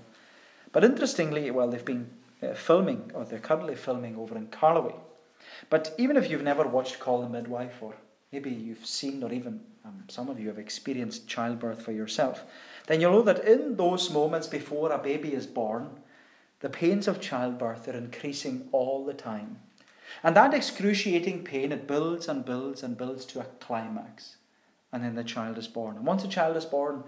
But 0.72 0.84
interestingly, 0.84 1.50
well, 1.50 1.68
they've 1.68 1.84
been 1.84 2.08
uh, 2.42 2.54
filming, 2.54 3.10
or 3.12 3.24
they're 3.24 3.40
currently 3.40 3.74
filming 3.74 4.16
over 4.16 4.36
in 4.36 4.46
Carloway. 4.46 4.94
But 5.68 5.94
even 5.98 6.16
if 6.16 6.30
you've 6.30 6.42
never 6.42 6.66
watched 6.66 6.98
Call 6.98 7.22
the 7.22 7.28
Midwife, 7.28 7.82
or 7.82 7.94
maybe 8.32 8.50
you've 8.50 8.86
seen, 8.86 9.22
or 9.22 9.32
even 9.32 9.60
um, 9.84 10.04
some 10.08 10.28
of 10.28 10.38
you 10.38 10.48
have 10.48 10.58
experienced 10.58 11.28
childbirth 11.28 11.82
for 11.82 11.92
yourself, 11.92 12.44
then 12.86 13.00
you'll 13.00 13.12
know 13.12 13.22
that 13.22 13.44
in 13.44 13.76
those 13.76 14.10
moments 14.10 14.46
before 14.46 14.92
a 14.92 14.98
baby 14.98 15.34
is 15.34 15.46
born, 15.46 15.90
the 16.60 16.68
pains 16.68 17.08
of 17.08 17.20
childbirth 17.20 17.88
are 17.88 17.96
increasing 17.96 18.68
all 18.72 19.04
the 19.04 19.14
time. 19.14 19.58
And 20.22 20.36
that 20.36 20.54
excruciating 20.54 21.44
pain, 21.44 21.72
it 21.72 21.86
builds 21.86 22.28
and 22.28 22.44
builds 22.44 22.82
and 22.82 22.98
builds 22.98 23.24
to 23.26 23.40
a 23.40 23.44
climax. 23.60 24.36
And 24.92 25.04
then 25.04 25.14
the 25.14 25.24
child 25.24 25.56
is 25.56 25.68
born. 25.68 25.96
And 25.96 26.04
once 26.04 26.24
a 26.24 26.28
child 26.28 26.56
is 26.56 26.64
born, 26.64 27.04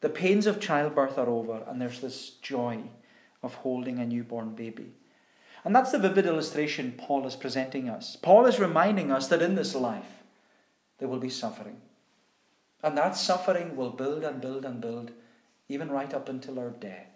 the 0.00 0.08
pains 0.08 0.46
of 0.46 0.60
childbirth 0.60 1.18
are 1.18 1.28
over, 1.28 1.62
and 1.68 1.80
there's 1.80 2.00
this 2.00 2.30
joy 2.42 2.78
of 3.42 3.54
holding 3.54 3.98
a 3.98 4.06
newborn 4.06 4.54
baby. 4.54 4.94
And 5.68 5.76
that's 5.76 5.92
the 5.92 5.98
vivid 5.98 6.24
illustration 6.24 6.94
Paul 6.96 7.26
is 7.26 7.36
presenting 7.36 7.90
us. 7.90 8.16
Paul 8.16 8.46
is 8.46 8.58
reminding 8.58 9.12
us 9.12 9.28
that 9.28 9.42
in 9.42 9.54
this 9.54 9.74
life, 9.74 10.22
there 10.96 11.08
will 11.08 11.18
be 11.18 11.28
suffering. 11.28 11.76
And 12.82 12.96
that 12.96 13.18
suffering 13.18 13.76
will 13.76 13.90
build 13.90 14.24
and 14.24 14.40
build 14.40 14.64
and 14.64 14.80
build, 14.80 15.10
even 15.68 15.90
right 15.90 16.14
up 16.14 16.30
until 16.30 16.58
our 16.58 16.70
death. 16.70 17.10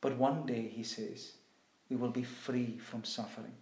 But 0.00 0.18
one 0.18 0.46
day, 0.46 0.66
he 0.74 0.82
says, 0.82 1.34
we 1.88 1.94
will 1.94 2.10
be 2.10 2.24
free 2.24 2.76
from 2.78 3.04
suffering. 3.04 3.52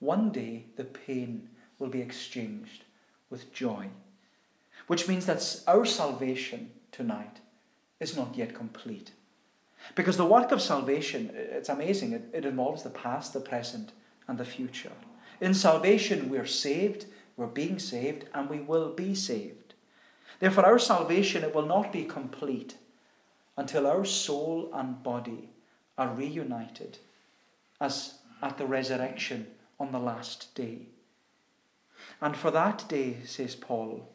One 0.00 0.32
day 0.32 0.66
the 0.76 0.84
pain 0.84 1.48
will 1.78 1.88
be 1.88 2.02
exchanged 2.02 2.84
with 3.30 3.54
joy. 3.54 3.86
Which 4.86 5.08
means 5.08 5.24
that 5.24 5.62
our 5.66 5.86
salvation 5.86 6.72
tonight 6.92 7.40
is 8.00 8.14
not 8.14 8.36
yet 8.36 8.54
complete. 8.54 9.12
Because 9.94 10.16
the 10.16 10.26
work 10.26 10.52
of 10.52 10.60
salvation, 10.60 11.30
it's 11.34 11.68
amazing. 11.68 12.12
It, 12.12 12.24
it 12.32 12.44
involves 12.44 12.82
the 12.82 12.90
past, 12.90 13.32
the 13.32 13.40
present, 13.40 13.92
and 14.28 14.38
the 14.38 14.44
future. 14.44 14.92
In 15.40 15.54
salvation, 15.54 16.28
we're 16.28 16.46
saved, 16.46 17.06
we're 17.36 17.46
being 17.46 17.78
saved, 17.78 18.24
and 18.34 18.48
we 18.48 18.60
will 18.60 18.92
be 18.92 19.14
saved. 19.14 19.74
Therefore, 20.40 20.66
our 20.66 20.78
salvation, 20.78 21.44
it 21.44 21.54
will 21.54 21.66
not 21.66 21.92
be 21.92 22.04
complete 22.04 22.76
until 23.56 23.86
our 23.86 24.04
soul 24.04 24.70
and 24.74 25.02
body 25.02 25.50
are 25.96 26.14
reunited 26.14 26.98
as 27.80 28.14
at 28.42 28.58
the 28.58 28.66
resurrection 28.66 29.46
on 29.80 29.92
the 29.92 29.98
last 29.98 30.54
day. 30.54 30.80
And 32.20 32.36
for 32.36 32.50
that 32.50 32.84
day, 32.88 33.18
says 33.24 33.54
Paul, 33.54 34.08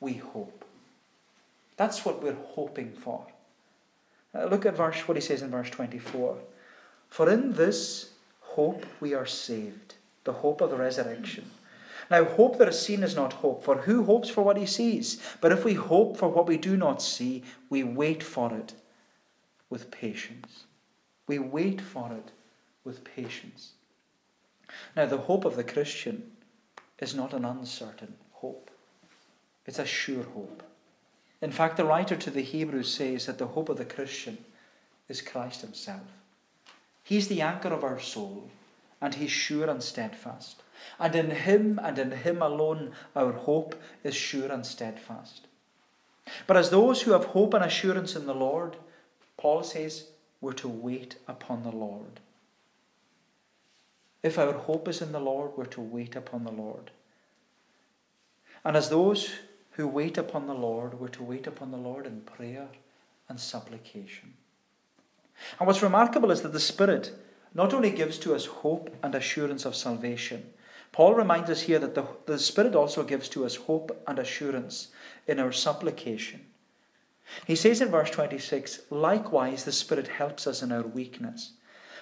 we 0.00 0.14
hope. 0.14 0.64
That's 1.76 2.04
what 2.04 2.22
we're 2.22 2.36
hoping 2.54 2.92
for. 2.92 3.26
Uh, 4.34 4.46
look 4.46 4.64
at 4.66 4.76
verse 4.76 5.06
what 5.06 5.16
he 5.16 5.20
says 5.20 5.42
in 5.42 5.50
verse 5.50 5.70
24. 5.70 6.38
For 7.08 7.30
in 7.30 7.52
this 7.52 8.10
hope 8.40 8.86
we 9.00 9.14
are 9.14 9.26
saved, 9.26 9.94
the 10.24 10.32
hope 10.32 10.60
of 10.60 10.70
the 10.70 10.76
resurrection. 10.76 11.50
Now, 12.10 12.24
hope 12.24 12.58
that 12.58 12.68
is 12.68 12.80
seen 12.80 13.02
is 13.02 13.16
not 13.16 13.34
hope, 13.34 13.64
for 13.64 13.78
who 13.78 14.04
hopes 14.04 14.28
for 14.28 14.42
what 14.42 14.56
he 14.56 14.66
sees? 14.66 15.20
But 15.40 15.52
if 15.52 15.64
we 15.64 15.74
hope 15.74 16.16
for 16.16 16.28
what 16.28 16.46
we 16.46 16.56
do 16.56 16.76
not 16.76 17.00
see, 17.00 17.42
we 17.70 17.82
wait 17.82 18.22
for 18.22 18.52
it 18.54 18.74
with 19.70 19.90
patience. 19.90 20.64
We 21.26 21.38
wait 21.38 21.80
for 21.80 22.12
it 22.12 22.32
with 22.84 23.04
patience. 23.04 23.72
Now, 24.96 25.06
the 25.06 25.18
hope 25.18 25.44
of 25.44 25.56
the 25.56 25.64
Christian 25.64 26.32
is 26.98 27.14
not 27.14 27.32
an 27.32 27.44
uncertain 27.44 28.14
hope, 28.32 28.70
it's 29.64 29.78
a 29.78 29.86
sure 29.86 30.24
hope. 30.24 30.62
In 31.42 31.50
fact, 31.50 31.76
the 31.76 31.84
writer 31.84 32.14
to 32.16 32.30
the 32.30 32.40
Hebrews 32.40 32.94
says 32.94 33.26
that 33.26 33.38
the 33.38 33.48
hope 33.48 33.68
of 33.68 33.76
the 33.76 33.84
Christian 33.84 34.38
is 35.08 35.20
Christ 35.20 35.60
Himself. 35.60 36.00
He's 37.02 37.26
the 37.26 37.42
anchor 37.42 37.68
of 37.68 37.82
our 37.82 37.98
soul, 37.98 38.48
and 39.00 39.14
He's 39.14 39.32
sure 39.32 39.68
and 39.68 39.82
steadfast. 39.82 40.62
And 41.00 41.16
in 41.16 41.30
Him 41.30 41.80
and 41.82 41.98
in 41.98 42.12
Him 42.12 42.40
alone, 42.40 42.92
our 43.16 43.32
hope 43.32 43.74
is 44.04 44.14
sure 44.14 44.50
and 44.52 44.64
steadfast. 44.64 45.48
But 46.46 46.56
as 46.56 46.70
those 46.70 47.02
who 47.02 47.10
have 47.10 47.24
hope 47.26 47.54
and 47.54 47.64
assurance 47.64 48.14
in 48.14 48.26
the 48.26 48.34
Lord, 48.34 48.76
Paul 49.36 49.64
says, 49.64 50.06
we're 50.40 50.52
to 50.54 50.68
wait 50.68 51.16
upon 51.26 51.64
the 51.64 51.70
Lord. 51.70 52.20
If 54.22 54.38
our 54.38 54.52
hope 54.52 54.86
is 54.86 55.02
in 55.02 55.10
the 55.10 55.20
Lord, 55.20 55.52
we're 55.56 55.64
to 55.66 55.80
wait 55.80 56.14
upon 56.14 56.44
the 56.44 56.52
Lord. 56.52 56.92
And 58.64 58.76
as 58.76 58.88
those 58.88 59.32
who 59.72 59.88
wait 59.88 60.18
upon 60.18 60.46
the 60.46 60.54
Lord 60.54 60.98
were 61.00 61.08
to 61.10 61.22
wait 61.22 61.46
upon 61.46 61.70
the 61.70 61.76
Lord 61.76 62.06
in 62.06 62.20
prayer 62.22 62.68
and 63.28 63.38
supplication. 63.38 64.34
And 65.58 65.66
what's 65.66 65.82
remarkable 65.82 66.30
is 66.30 66.42
that 66.42 66.52
the 66.52 66.60
Spirit 66.60 67.12
not 67.54 67.74
only 67.74 67.90
gives 67.90 68.18
to 68.18 68.34
us 68.34 68.46
hope 68.46 68.94
and 69.02 69.14
assurance 69.14 69.64
of 69.64 69.76
salvation, 69.76 70.52
Paul 70.92 71.14
reminds 71.14 71.48
us 71.48 71.62
here 71.62 71.78
that 71.78 71.94
the, 71.94 72.06
the 72.26 72.38
Spirit 72.38 72.74
also 72.74 73.02
gives 73.02 73.28
to 73.30 73.46
us 73.46 73.56
hope 73.56 74.02
and 74.06 74.18
assurance 74.18 74.88
in 75.26 75.38
our 75.38 75.52
supplication. 75.52 76.46
He 77.46 77.56
says 77.56 77.80
in 77.80 77.88
verse 77.88 78.10
26 78.10 78.80
Likewise, 78.90 79.64
the 79.64 79.72
Spirit 79.72 80.08
helps 80.08 80.46
us 80.46 80.62
in 80.62 80.70
our 80.70 80.82
weakness, 80.82 81.52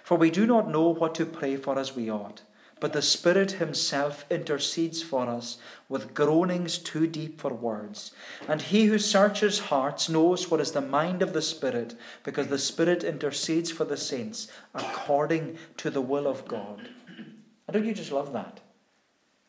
for 0.03 0.17
we 0.17 0.31
do 0.31 0.47
not 0.47 0.69
know 0.69 0.89
what 0.89 1.15
to 1.17 1.27
pray 1.27 1.57
for 1.57 1.79
as 1.79 1.95
we 1.95 2.11
ought 2.11 2.43
but 2.81 2.95
the 2.95 3.03
Spirit 3.03 3.53
Himself 3.53 4.25
intercedes 4.31 5.03
for 5.03 5.29
us 5.29 5.59
with 5.88 6.14
groanings 6.14 6.79
too 6.79 7.07
deep 7.07 7.38
for 7.38 7.53
words. 7.53 8.12
And 8.49 8.62
He 8.62 8.87
who 8.87 8.99
searches 8.99 9.59
hearts 9.59 10.09
knows 10.09 10.51
what 10.51 10.61
is 10.61 10.73
the 10.73 10.81
mind 10.81 11.23
of 11.23 11.33
the 11.33 11.43
Spirit, 11.43 11.95
because 12.25 12.49
the 12.49 12.59
Spirit 12.59 13.05
intercedes 13.05 13.71
for 13.71 13.85
the 13.85 13.97
saints 13.97 14.49
according 14.75 15.59
to 15.77 15.90
the 15.90 16.01
will 16.01 16.27
of 16.27 16.49
God. 16.49 16.88
And 17.16 17.75
don't 17.75 17.87
you 17.87 17.95
just 17.95 18.12
love 18.12 18.33
that? 18.33 18.61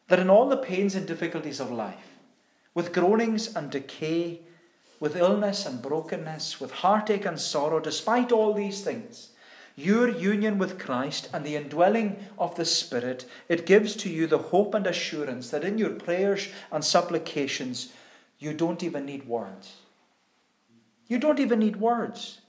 That 0.09 0.19
in 0.19 0.29
all 0.29 0.49
the 0.49 0.57
pains 0.57 0.93
and 0.93 1.07
difficulties 1.07 1.59
of 1.59 1.71
life, 1.71 2.17
with 2.73 2.93
groanings 2.93 3.55
and 3.55 3.71
decay, 3.71 4.41
with 4.99 5.15
illness 5.15 5.65
and 5.65 5.81
brokenness, 5.81 6.61
with 6.61 6.71
heartache 6.71 7.25
and 7.25 7.39
sorrow, 7.39 7.79
despite 7.79 8.31
all 8.31 8.53
these 8.53 8.81
things, 8.81 9.30
your 9.75 10.09
union 10.09 10.57
with 10.57 10.79
Christ 10.79 11.29
and 11.33 11.45
the 11.45 11.55
indwelling 11.55 12.17
of 12.37 12.55
the 12.55 12.65
Spirit, 12.65 13.25
it 13.49 13.65
gives 13.65 13.95
to 13.97 14.09
you 14.09 14.27
the 14.27 14.37
hope 14.37 14.73
and 14.73 14.85
assurance 14.85 15.49
that 15.49 15.63
in 15.63 15.77
your 15.77 15.91
prayers 15.91 16.49
and 16.71 16.83
supplications, 16.83 17.93
you 18.39 18.53
don't 18.53 18.83
even 18.83 19.05
need 19.05 19.27
words. 19.27 19.77
You 21.07 21.19
don't 21.19 21.39
even 21.39 21.59
need 21.59 21.77
words. 21.77 22.41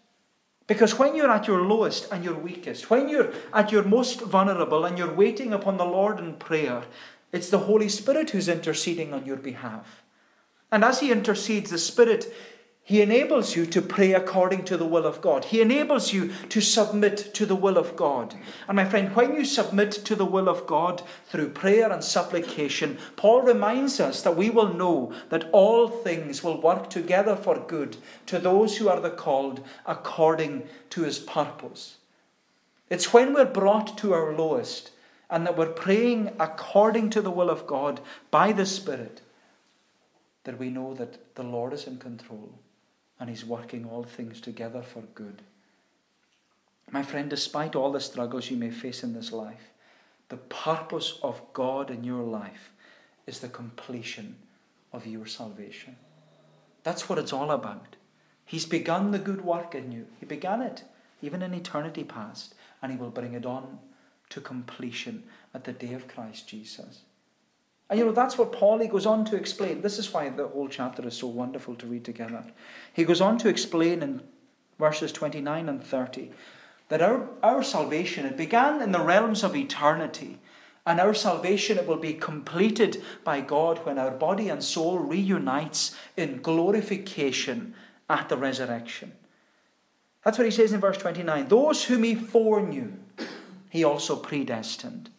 Because 0.66 0.98
when 0.98 1.14
you're 1.14 1.30
at 1.30 1.48
your 1.48 1.62
lowest 1.62 2.10
and 2.12 2.24
your 2.24 2.38
weakest, 2.38 2.88
when 2.88 3.08
you're 3.08 3.32
at 3.52 3.72
your 3.72 3.82
most 3.82 4.20
vulnerable 4.20 4.84
and 4.84 4.96
you're 4.96 5.12
waiting 5.12 5.52
upon 5.52 5.76
the 5.76 5.84
Lord 5.84 6.18
in 6.18 6.34
prayer, 6.34 6.84
it's 7.32 7.50
the 7.50 7.58
Holy 7.58 7.88
Spirit 7.88 8.30
who's 8.30 8.48
interceding 8.48 9.12
on 9.12 9.26
your 9.26 9.36
behalf. 9.36 10.02
And 10.70 10.84
as 10.84 11.00
He 11.00 11.12
intercedes, 11.12 11.70
the 11.70 11.78
Spirit 11.78 12.32
he 12.84 13.00
enables 13.00 13.54
you 13.54 13.64
to 13.66 13.80
pray 13.80 14.12
according 14.12 14.64
to 14.64 14.76
the 14.76 14.86
will 14.86 15.06
of 15.06 15.20
God. 15.20 15.44
He 15.44 15.60
enables 15.60 16.12
you 16.12 16.32
to 16.48 16.60
submit 16.60 17.32
to 17.34 17.46
the 17.46 17.54
will 17.54 17.78
of 17.78 17.94
God. 17.94 18.34
And 18.66 18.74
my 18.74 18.84
friend, 18.84 19.14
when 19.14 19.36
you 19.36 19.44
submit 19.44 19.92
to 19.92 20.16
the 20.16 20.26
will 20.26 20.48
of 20.48 20.66
God 20.66 21.00
through 21.26 21.50
prayer 21.50 21.92
and 21.92 22.02
supplication, 22.02 22.98
Paul 23.14 23.42
reminds 23.42 24.00
us 24.00 24.22
that 24.22 24.36
we 24.36 24.50
will 24.50 24.74
know 24.74 25.12
that 25.28 25.48
all 25.52 25.88
things 25.88 26.42
will 26.42 26.60
work 26.60 26.90
together 26.90 27.36
for 27.36 27.56
good 27.60 27.98
to 28.26 28.40
those 28.40 28.76
who 28.76 28.88
are 28.88 29.00
the 29.00 29.10
called 29.10 29.64
according 29.86 30.64
to 30.90 31.02
his 31.02 31.20
purpose. 31.20 31.98
It's 32.90 33.12
when 33.12 33.32
we're 33.32 33.44
brought 33.44 33.96
to 33.98 34.12
our 34.12 34.32
lowest 34.32 34.90
and 35.30 35.46
that 35.46 35.56
we're 35.56 35.66
praying 35.66 36.32
according 36.40 37.10
to 37.10 37.22
the 37.22 37.30
will 37.30 37.48
of 37.48 37.66
God 37.68 38.00
by 38.32 38.50
the 38.50 38.66
Spirit 38.66 39.22
that 40.42 40.58
we 40.58 40.68
know 40.68 40.94
that 40.94 41.36
the 41.36 41.44
Lord 41.44 41.72
is 41.72 41.86
in 41.86 41.98
control 41.98 42.52
and 43.22 43.30
He's 43.30 43.44
working 43.44 43.84
all 43.88 44.02
things 44.02 44.40
together 44.40 44.82
for 44.82 45.02
good. 45.14 45.42
My 46.90 47.04
friend, 47.04 47.30
despite 47.30 47.76
all 47.76 47.92
the 47.92 48.00
struggles 48.00 48.50
you 48.50 48.56
may 48.56 48.72
face 48.72 49.04
in 49.04 49.14
this 49.14 49.30
life, 49.30 49.70
the 50.28 50.38
purpose 50.38 51.20
of 51.22 51.40
God 51.52 51.88
in 51.88 52.02
your 52.02 52.24
life 52.24 52.72
is 53.28 53.38
the 53.38 53.46
completion 53.46 54.34
of 54.92 55.06
your 55.06 55.26
salvation. 55.26 55.94
That's 56.82 57.08
what 57.08 57.16
it's 57.16 57.32
all 57.32 57.52
about. 57.52 57.94
He's 58.44 58.66
begun 58.66 59.12
the 59.12 59.20
good 59.20 59.44
work 59.44 59.76
in 59.76 59.92
you. 59.92 60.08
He 60.18 60.26
began 60.26 60.60
it 60.60 60.82
even 61.22 61.42
in 61.42 61.54
eternity 61.54 62.02
past, 62.02 62.56
and 62.82 62.90
He 62.90 62.98
will 62.98 63.10
bring 63.10 63.34
it 63.34 63.46
on 63.46 63.78
to 64.30 64.40
completion 64.40 65.22
at 65.54 65.62
the 65.62 65.72
day 65.72 65.92
of 65.94 66.08
Christ 66.08 66.48
Jesus. 66.48 67.02
And 67.92 67.98
you 67.98 68.06
know, 68.06 68.12
that's 68.12 68.38
what 68.38 68.52
Paul 68.52 68.78
goes 68.86 69.04
on 69.04 69.26
to 69.26 69.36
explain. 69.36 69.82
This 69.82 69.98
is 69.98 70.14
why 70.14 70.30
the 70.30 70.48
whole 70.48 70.66
chapter 70.66 71.06
is 71.06 71.14
so 71.14 71.26
wonderful 71.26 71.74
to 71.74 71.86
read 71.86 72.06
together. 72.06 72.42
He 72.94 73.04
goes 73.04 73.20
on 73.20 73.36
to 73.36 73.50
explain 73.50 74.02
in 74.02 74.22
verses 74.78 75.12
29 75.12 75.68
and 75.68 75.84
30 75.84 76.30
that 76.88 77.02
our, 77.02 77.28
our 77.42 77.62
salvation, 77.62 78.24
it 78.24 78.38
began 78.38 78.80
in 78.80 78.92
the 78.92 79.04
realms 79.04 79.44
of 79.44 79.54
eternity. 79.54 80.38
And 80.86 81.00
our 81.00 81.12
salvation, 81.12 81.76
it 81.76 81.86
will 81.86 81.98
be 81.98 82.14
completed 82.14 83.02
by 83.24 83.42
God 83.42 83.84
when 83.84 83.98
our 83.98 84.10
body 84.10 84.48
and 84.48 84.64
soul 84.64 84.98
reunites 84.98 85.94
in 86.16 86.40
glorification 86.40 87.74
at 88.08 88.30
the 88.30 88.38
resurrection. 88.38 89.12
That's 90.24 90.38
what 90.38 90.46
he 90.46 90.50
says 90.50 90.72
in 90.72 90.80
verse 90.80 90.96
29. 90.96 91.48
Those 91.48 91.84
whom 91.84 92.04
he 92.04 92.14
foreknew, 92.14 92.94
he 93.68 93.84
also 93.84 94.16
predestined. 94.16 95.10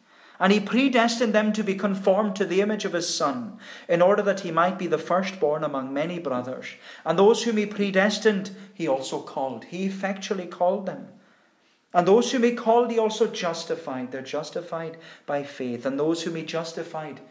And 0.43 0.51
he 0.51 0.59
predestined 0.59 1.31
them 1.31 1.53
to 1.53 1.63
be 1.63 1.73
conformed 1.73 2.35
to 2.35 2.43
the 2.43 2.59
image 2.59 2.83
of 2.83 2.91
his 2.91 3.07
Son, 3.07 3.57
in 3.87 4.01
order 4.01 4.21
that 4.23 4.41
he 4.41 4.51
might 4.51 4.77
be 4.77 4.87
the 4.87 4.97
firstborn 4.97 5.63
among 5.63 5.93
many 5.93 6.19
brothers. 6.19 6.65
And 7.05 7.17
those 7.17 7.43
whom 7.43 7.55
he 7.55 7.65
predestined, 7.65 8.51
he 8.73 8.85
also 8.85 9.21
called. 9.21 9.63
He 9.63 9.85
effectually 9.85 10.45
called 10.45 10.85
them. 10.85 11.07
And 11.93 12.05
those 12.05 12.29
whom 12.29 12.43
he 12.43 12.55
called, 12.55 12.91
he 12.91 12.99
also 12.99 13.27
justified. 13.27 14.11
They're 14.11 14.21
justified 14.21 14.97
by 15.25 15.43
faith. 15.43 15.85
And 15.85 15.97
those 15.97 16.23
whom 16.23 16.35
he 16.35 16.43
justified, 16.43 17.21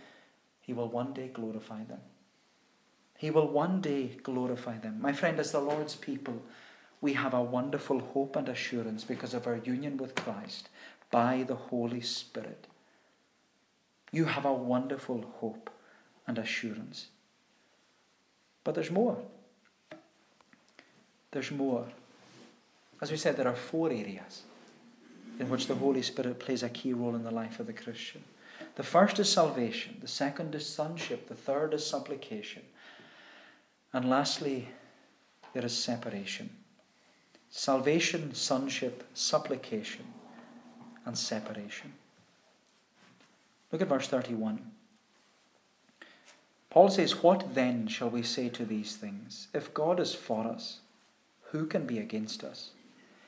he 0.63 0.73
will 0.73 0.89
one 0.89 1.13
day 1.13 1.29
glorify 1.29 1.85
them. 1.85 2.01
He 3.19 3.31
will 3.31 3.49
one 3.49 3.83
day 3.83 4.17
glorify 4.23 4.79
them. 4.79 5.03
My 5.03 5.13
friend, 5.13 5.39
as 5.39 5.53
the 5.53 5.61
Lord's 5.61 5.97
people, 5.97 6.43
we 7.03 7.13
have 7.13 7.35
a 7.35 7.43
wonderful 7.43 8.01
hope 8.01 8.37
and 8.37 8.49
assurance 8.49 9.05
because 9.05 9.35
of 9.35 9.47
our 9.47 9.57
union 9.57 9.99
with 9.99 10.15
Christ 10.15 10.71
by 11.11 11.45
the 11.47 11.57
Holy 11.57 12.01
Spirit 12.01 12.69
you 14.13 14.27
have 14.27 14.45
a 14.45 14.53
wonderful 14.53 15.25
hope 15.41 15.71
and 16.27 16.39
assurance. 16.39 17.07
But 18.63 18.75
there's 18.75 18.91
more. 18.91 19.19
There's 21.33 21.51
more. 21.51 21.87
As 23.01 23.11
we 23.11 23.17
said, 23.17 23.37
there 23.37 23.49
are 23.49 23.57
four 23.57 23.91
areas 23.91 24.43
in 25.41 25.49
which 25.49 25.67
the 25.67 25.75
Holy 25.75 26.03
Spirit 26.03 26.39
plays 26.39 26.63
a 26.63 26.69
key 26.69 26.93
role 26.93 27.17
in 27.17 27.25
the 27.25 27.31
life 27.31 27.59
of 27.59 27.67
the 27.67 27.73
Christian. 27.73 28.23
The 28.77 28.83
first 28.83 29.19
is 29.19 29.31
salvation, 29.31 29.97
the 30.01 30.09
second 30.09 30.55
is 30.55 30.67
sonship, 30.67 31.29
the 31.29 31.35
third 31.35 31.75
is 31.75 31.85
supplication, 31.85 32.63
and 33.93 34.09
lastly, 34.09 34.69
there 35.53 35.65
is 35.65 35.77
separation. 35.77 36.49
Salvation, 37.51 38.35
sonship, 38.35 39.05
supplication, 39.13 40.07
and 41.05 41.19
separation. 41.19 41.93
Look 43.73 43.81
at 43.81 43.89
verse 43.89 44.07
31. 44.07 44.61
Paul 46.71 46.91
says, 46.91 47.23
What 47.23 47.55
then 47.55 47.89
shall 47.89 48.11
we 48.11 48.23
say 48.23 48.49
to 48.51 48.65
these 48.65 48.97
things? 48.97 49.49
If 49.53 49.75
God 49.75 49.99
is 49.99 50.15
for 50.15 50.47
us, 50.47 50.81
who 51.51 51.67
can 51.67 51.87
be 51.87 51.99
against 51.99 52.45
us? 52.45 52.71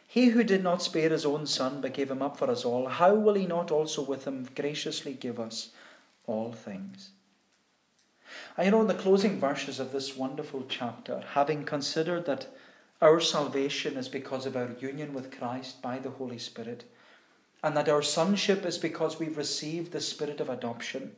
He 0.06 0.26
who 0.26 0.44
did 0.44 0.62
not 0.62 0.82
spare 0.82 1.10
his 1.10 1.26
own 1.26 1.46
son, 1.46 1.80
but 1.80 1.94
gave 1.94 2.10
him 2.10 2.22
up 2.22 2.36
for 2.36 2.50
us 2.50 2.64
all, 2.64 2.86
how 2.86 3.14
will 3.14 3.34
he 3.34 3.46
not 3.46 3.70
also 3.70 4.02
with 4.02 4.26
him 4.26 4.46
graciously 4.54 5.14
give 5.14 5.40
us 5.40 5.70
all 6.26 6.52
things? 6.52 7.10
You 8.62 8.70
know, 8.70 8.80
in 8.80 8.86
the 8.86 8.94
closing 8.94 9.40
verses 9.40 9.80
of 9.80 9.92
this 9.92 10.16
wonderful 10.16 10.66
chapter, 10.68 11.22
having 11.32 11.64
considered 11.64 12.26
that 12.26 12.46
our 13.02 13.20
salvation 13.20 13.96
is 13.96 14.08
because 14.08 14.46
of 14.46 14.56
our 14.56 14.70
union 14.78 15.12
with 15.12 15.36
Christ 15.36 15.82
by 15.82 15.98
the 15.98 16.10
Holy 16.10 16.38
Spirit, 16.38 16.84
and 17.64 17.74
that 17.74 17.88
our 17.88 18.02
sonship 18.02 18.66
is 18.66 18.76
because 18.76 19.18
we've 19.18 19.38
received 19.38 19.90
the 19.90 20.00
spirit 20.00 20.38
of 20.38 20.50
adoption, 20.50 21.16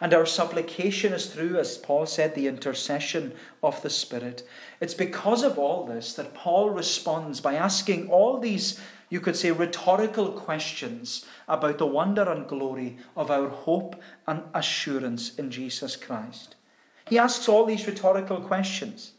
and 0.00 0.12
our 0.12 0.26
supplication 0.26 1.12
is 1.12 1.26
through, 1.26 1.56
as 1.56 1.78
Paul 1.78 2.04
said, 2.06 2.34
the 2.34 2.48
intercession 2.48 3.32
of 3.62 3.80
the 3.82 3.90
Spirit. 3.90 4.42
It's 4.80 4.92
because 4.92 5.44
of 5.44 5.56
all 5.56 5.86
this 5.86 6.14
that 6.14 6.34
Paul 6.34 6.70
responds 6.70 7.40
by 7.40 7.54
asking 7.54 8.10
all 8.10 8.40
these, 8.40 8.80
you 9.08 9.20
could 9.20 9.36
say, 9.36 9.52
rhetorical 9.52 10.32
questions 10.32 11.26
about 11.46 11.78
the 11.78 11.86
wonder 11.86 12.28
and 12.28 12.48
glory 12.48 12.96
of 13.16 13.30
our 13.30 13.48
hope 13.48 13.94
and 14.26 14.42
assurance 14.52 15.36
in 15.36 15.48
Jesus 15.48 15.94
Christ. 15.94 16.56
He 17.06 17.18
asks 17.18 17.48
all 17.48 17.66
these 17.66 17.86
rhetorical 17.86 18.40
questions. 18.40 19.12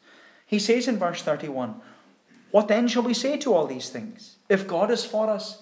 He 0.45 0.59
says 0.59 0.89
in 0.89 0.97
verse 0.97 1.21
31 1.21 1.79
What 2.51 2.67
then 2.67 2.89
shall 2.89 3.03
we 3.03 3.13
say 3.13 3.38
to 3.38 3.53
all 3.53 3.65
these 3.65 3.89
things? 3.89 4.35
If 4.49 4.67
God 4.67 4.91
is 4.91 5.05
for 5.05 5.29
us, 5.29 5.61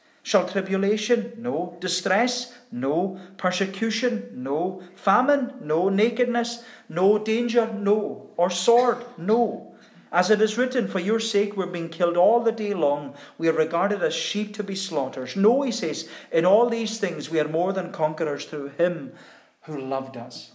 Shall 0.23 0.47
tribulation? 0.47 1.33
No. 1.37 1.77
Distress? 1.79 2.53
No. 2.71 3.19
Persecution? 3.37 4.29
No. 4.33 4.81
Famine? 4.95 5.53
No. 5.61 5.89
Nakedness? 5.89 6.63
No. 6.89 7.17
Danger? 7.17 7.71
No. 7.73 8.29
Or 8.37 8.49
sword? 8.49 9.03
No. 9.17 9.73
As 10.11 10.29
it 10.29 10.41
is 10.41 10.57
written, 10.57 10.87
For 10.87 10.99
your 10.99 11.19
sake 11.19 11.55
we're 11.55 11.65
being 11.65 11.89
killed 11.89 12.17
all 12.17 12.41
the 12.41 12.51
day 12.51 12.73
long. 12.73 13.15
We 13.37 13.47
are 13.47 13.53
regarded 13.53 14.03
as 14.03 14.13
sheep 14.13 14.53
to 14.55 14.63
be 14.63 14.75
slaughtered. 14.75 15.35
No, 15.35 15.61
he 15.61 15.71
says, 15.71 16.09
in 16.31 16.45
all 16.45 16.69
these 16.69 16.99
things 16.99 17.29
we 17.29 17.39
are 17.39 17.47
more 17.47 17.71
than 17.71 17.91
conquerors 17.93 18.45
through 18.45 18.69
him 18.77 19.13
who 19.61 19.79
loved 19.79 20.17
us. 20.17 20.51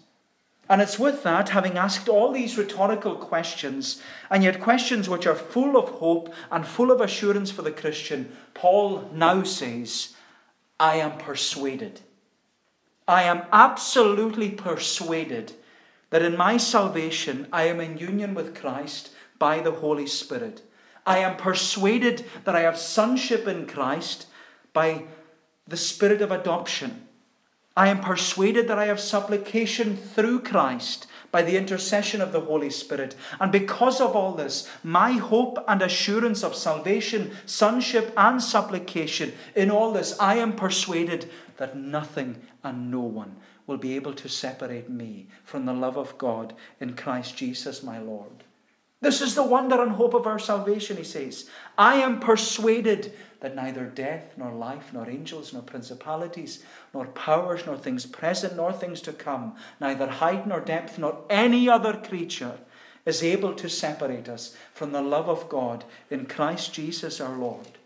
And 0.69 0.83
it's 0.83 0.99
with 0.99 1.23
that, 1.23 1.51
having 1.51 1.79
asked 1.79 2.09
all 2.09 2.33
these 2.33 2.59
rhetorical 2.59 3.15
questions, 3.15 4.03
and 4.31 4.43
yet 4.43 4.61
questions 4.61 5.09
which 5.09 5.27
are 5.27 5.35
full 5.35 5.77
of 5.77 5.89
hope 5.91 6.35
and 6.51 6.67
full 6.67 6.91
of 6.91 7.01
assurance 7.01 7.51
for 7.51 7.63
the 7.63 7.71
Christian, 7.71 8.37
Paul 8.53 9.09
now 9.13 9.45
says, 9.45 10.15
I 10.81 10.97
am 10.97 11.19
persuaded. 11.19 12.01
I 13.07 13.23
am 13.23 13.43
absolutely 13.53 14.51
persuaded 14.51 15.53
that 16.11 16.23
in 16.23 16.37
my 16.37 16.57
salvation 16.57 17.47
I 17.53 17.65
am 17.65 17.81
in 17.81 17.99
union 17.99 18.35
with 18.35 18.55
Christ 18.55 19.11
by 19.39 19.61
the 19.61 19.73
Holy 19.73 20.07
Spirit. 20.07 20.63
I 21.07 21.19
am 21.19 21.37
persuaded 21.37 22.25
that 22.45 22.57
I 22.57 22.63
have 22.63 22.77
sonship 22.77 23.47
in 23.47 23.67
Christ 23.67 24.27
by 24.73 25.05
the 25.69 25.77
Spirit 25.77 26.21
of 26.21 26.33
adoption. 26.33 27.06
I 27.77 27.89
am 27.89 28.01
persuaded 28.01 28.69
that 28.69 28.79
I 28.79 28.87
have 28.87 28.99
supplication 28.99 29.97
through 29.97 30.41
Christ 30.41 31.07
by 31.31 31.43
the 31.43 31.59
intercession 31.59 32.23
of 32.23 32.33
the 32.33 32.41
Holy 32.41 32.71
Spirit. 32.71 33.15
And 33.39 33.53
because 33.53 34.01
of 34.01 34.17
all 34.17 34.33
this, 34.33 34.67
my 34.83 35.13
hope 35.13 35.63
and 35.69 35.83
assurance 35.83 36.43
of 36.43 36.55
salvation, 36.55 37.33
sonship, 37.45 38.15
and 38.17 38.43
supplication, 38.43 39.35
in 39.55 39.71
all 39.71 39.93
this, 39.93 40.19
I 40.19 40.37
am 40.37 40.57
persuaded 40.57 41.31
that 41.59 41.77
nothing 41.77 42.41
and 42.65 42.91
no 42.91 43.01
one 43.01 43.37
will 43.67 43.77
be 43.77 43.97
able 43.97 44.15
to 44.15 44.29
separate 44.29 44.89
me 44.89 45.27
from 45.45 45.67
the 45.67 45.75
love 45.75 45.99
of 45.99 46.17
God 46.17 46.55
in 46.81 46.95
Christ 46.95 47.37
Jesus 47.37 47.83
my 47.83 47.99
Lord. 47.99 48.46
This 49.07 49.21
is 49.21 49.37
the 49.37 49.45
wonder 49.45 49.81
and 49.81 49.93
hope 49.93 50.15
of 50.15 50.27
our 50.27 50.41
salvation, 50.41 50.97
he 50.97 51.05
says. 51.05 51.49
I 51.79 51.99
am 51.99 52.19
persuaded 52.19 53.13
that 53.39 53.55
neither 53.55 53.85
death, 53.85 54.35
nor 54.37 54.51
life, 54.51 54.93
nor 54.93 55.09
angels, 55.09 55.53
nor 55.53 55.63
principalities, 55.63 56.65
nor 56.93 57.07
powers, 57.07 57.65
nor 57.67 57.79
things 57.79 58.05
present, 58.05 58.57
nor 58.57 58.73
things 58.73 59.01
to 59.03 59.13
come, 59.13 59.55
neither 59.79 60.09
height 60.09 60.49
nor 60.49 60.59
depth, 60.59 60.99
nor 60.99 61.25
any 61.31 61.69
other 61.69 61.93
creature 61.93 62.59
is 63.05 63.23
able 63.23 63.55
to 63.55 63.69
separate 63.69 64.29
us 64.29 64.57
from 64.75 64.91
the 64.91 65.03
love 65.03 65.29
of 65.29 65.49
God 65.49 65.85
in 66.11 66.27
Christ 66.27 66.75
Jesus 66.75 67.21
our 67.21 67.37
Lord. 67.37 67.79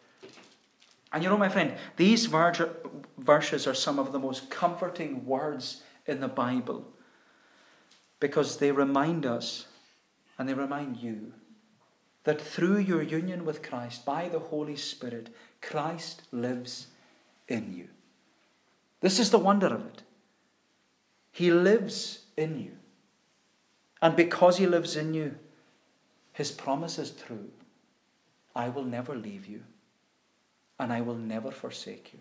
And 1.12 1.22
you 1.22 1.28
know, 1.28 1.36
my 1.36 1.50
friend, 1.50 1.74
these 1.98 2.32
verses 3.18 3.66
are 3.66 3.74
some 3.74 3.98
of 3.98 4.12
the 4.12 4.18
most 4.18 4.48
comforting 4.48 5.26
words 5.26 5.82
in 6.06 6.20
the 6.20 6.28
Bible 6.28 6.88
because 8.20 8.56
they 8.56 8.72
remind 8.72 9.26
us 9.26 9.66
and 10.40 10.48
they 10.48 10.54
remind 10.54 10.96
you 10.96 11.34
that 12.24 12.40
through 12.40 12.78
your 12.78 13.02
union 13.02 13.44
with 13.44 13.62
Christ 13.62 14.06
by 14.06 14.26
the 14.30 14.38
Holy 14.38 14.74
Spirit, 14.74 15.28
Christ 15.60 16.22
lives 16.32 16.86
in 17.46 17.76
you. 17.76 17.88
This 19.02 19.18
is 19.18 19.30
the 19.30 19.38
wonder 19.38 19.66
of 19.66 19.84
it. 19.84 20.02
He 21.30 21.50
lives 21.50 22.20
in 22.38 22.58
you. 22.58 22.70
And 24.00 24.16
because 24.16 24.56
He 24.56 24.66
lives 24.66 24.96
in 24.96 25.12
you, 25.12 25.34
His 26.32 26.50
promise 26.50 26.98
is 26.98 27.10
true. 27.10 27.50
I 28.56 28.70
will 28.70 28.84
never 28.84 29.14
leave 29.14 29.46
you, 29.46 29.60
and 30.78 30.90
I 30.90 31.02
will 31.02 31.18
never 31.18 31.50
forsake 31.50 32.14
you. 32.14 32.18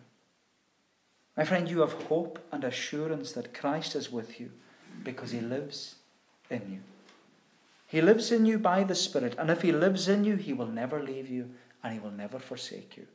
My 1.38 1.46
friend, 1.46 1.70
you 1.70 1.80
have 1.80 1.94
hope 1.94 2.38
and 2.52 2.66
assurance 2.66 3.32
that 3.32 3.54
Christ 3.54 3.96
is 3.96 4.12
with 4.12 4.42
you 4.42 4.52
because 5.06 5.32
He 5.32 5.40
lives 5.40 5.96
in 6.50 6.70
you. 6.70 6.99
He 7.90 8.02
lives 8.02 8.32
in 8.32 8.46
you 8.46 8.60
by 8.60 8.84
the 8.84 8.94
Spirit, 8.94 9.34
and 9.40 9.50
if 9.50 9.64
He 9.64 9.72
lives 9.72 10.08
in 10.08 10.24
you, 10.24 10.36
He 10.36 10.54
will 10.54 10.68
never 10.68 11.02
leave 11.02 11.28
you 11.28 11.50
and 11.84 11.92
He 11.92 12.00
will 12.00 12.12
never 12.12 12.38
forsake 12.38 12.96
you. 12.96 13.08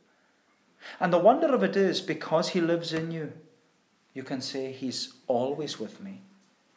And 0.99 1.13
the 1.13 1.17
wonder 1.17 1.47
of 1.47 1.63
it 1.63 1.77
is, 1.77 2.01
because 2.01 2.49
He 2.49 2.59
lives 2.59 2.91
in 2.91 3.09
you, 3.09 3.31
you 4.13 4.23
can 4.23 4.41
say, 4.41 4.73
He's 4.73 5.13
always 5.27 5.79
with 5.79 6.01
me. 6.01 6.23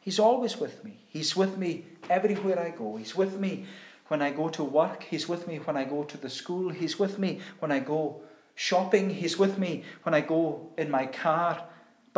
He's 0.01 0.21
always 0.21 0.59
with 0.59 0.85
me. 0.85 1.01
He's 1.09 1.35
with 1.35 1.59
me 1.59 1.87
everywhere 2.09 2.61
I 2.61 2.71
go. 2.71 2.95
He's 2.95 3.17
with 3.17 3.41
me 3.41 3.67
when 4.07 4.23
I 4.23 4.31
go 4.31 4.49
to 4.49 4.63
work. 4.63 5.03
He's 5.03 5.29
with 5.29 5.49
me 5.49 5.57
when 5.57 5.77
I 5.77 5.83
go 5.83 6.05
to 6.05 6.17
the 6.17 6.31
school. 6.31 6.69
He's 6.71 7.01
with 7.01 7.19
me 7.19 7.41
when 7.59 7.73
I 7.73 7.81
go 7.81 8.21
shopping. 8.55 9.11
He's 9.11 9.39
with 9.39 9.59
me 9.59 9.83
when 10.05 10.15
I 10.15 10.21
go 10.21 10.69
in 10.79 10.89
my 10.89 11.07
car. 11.07 11.65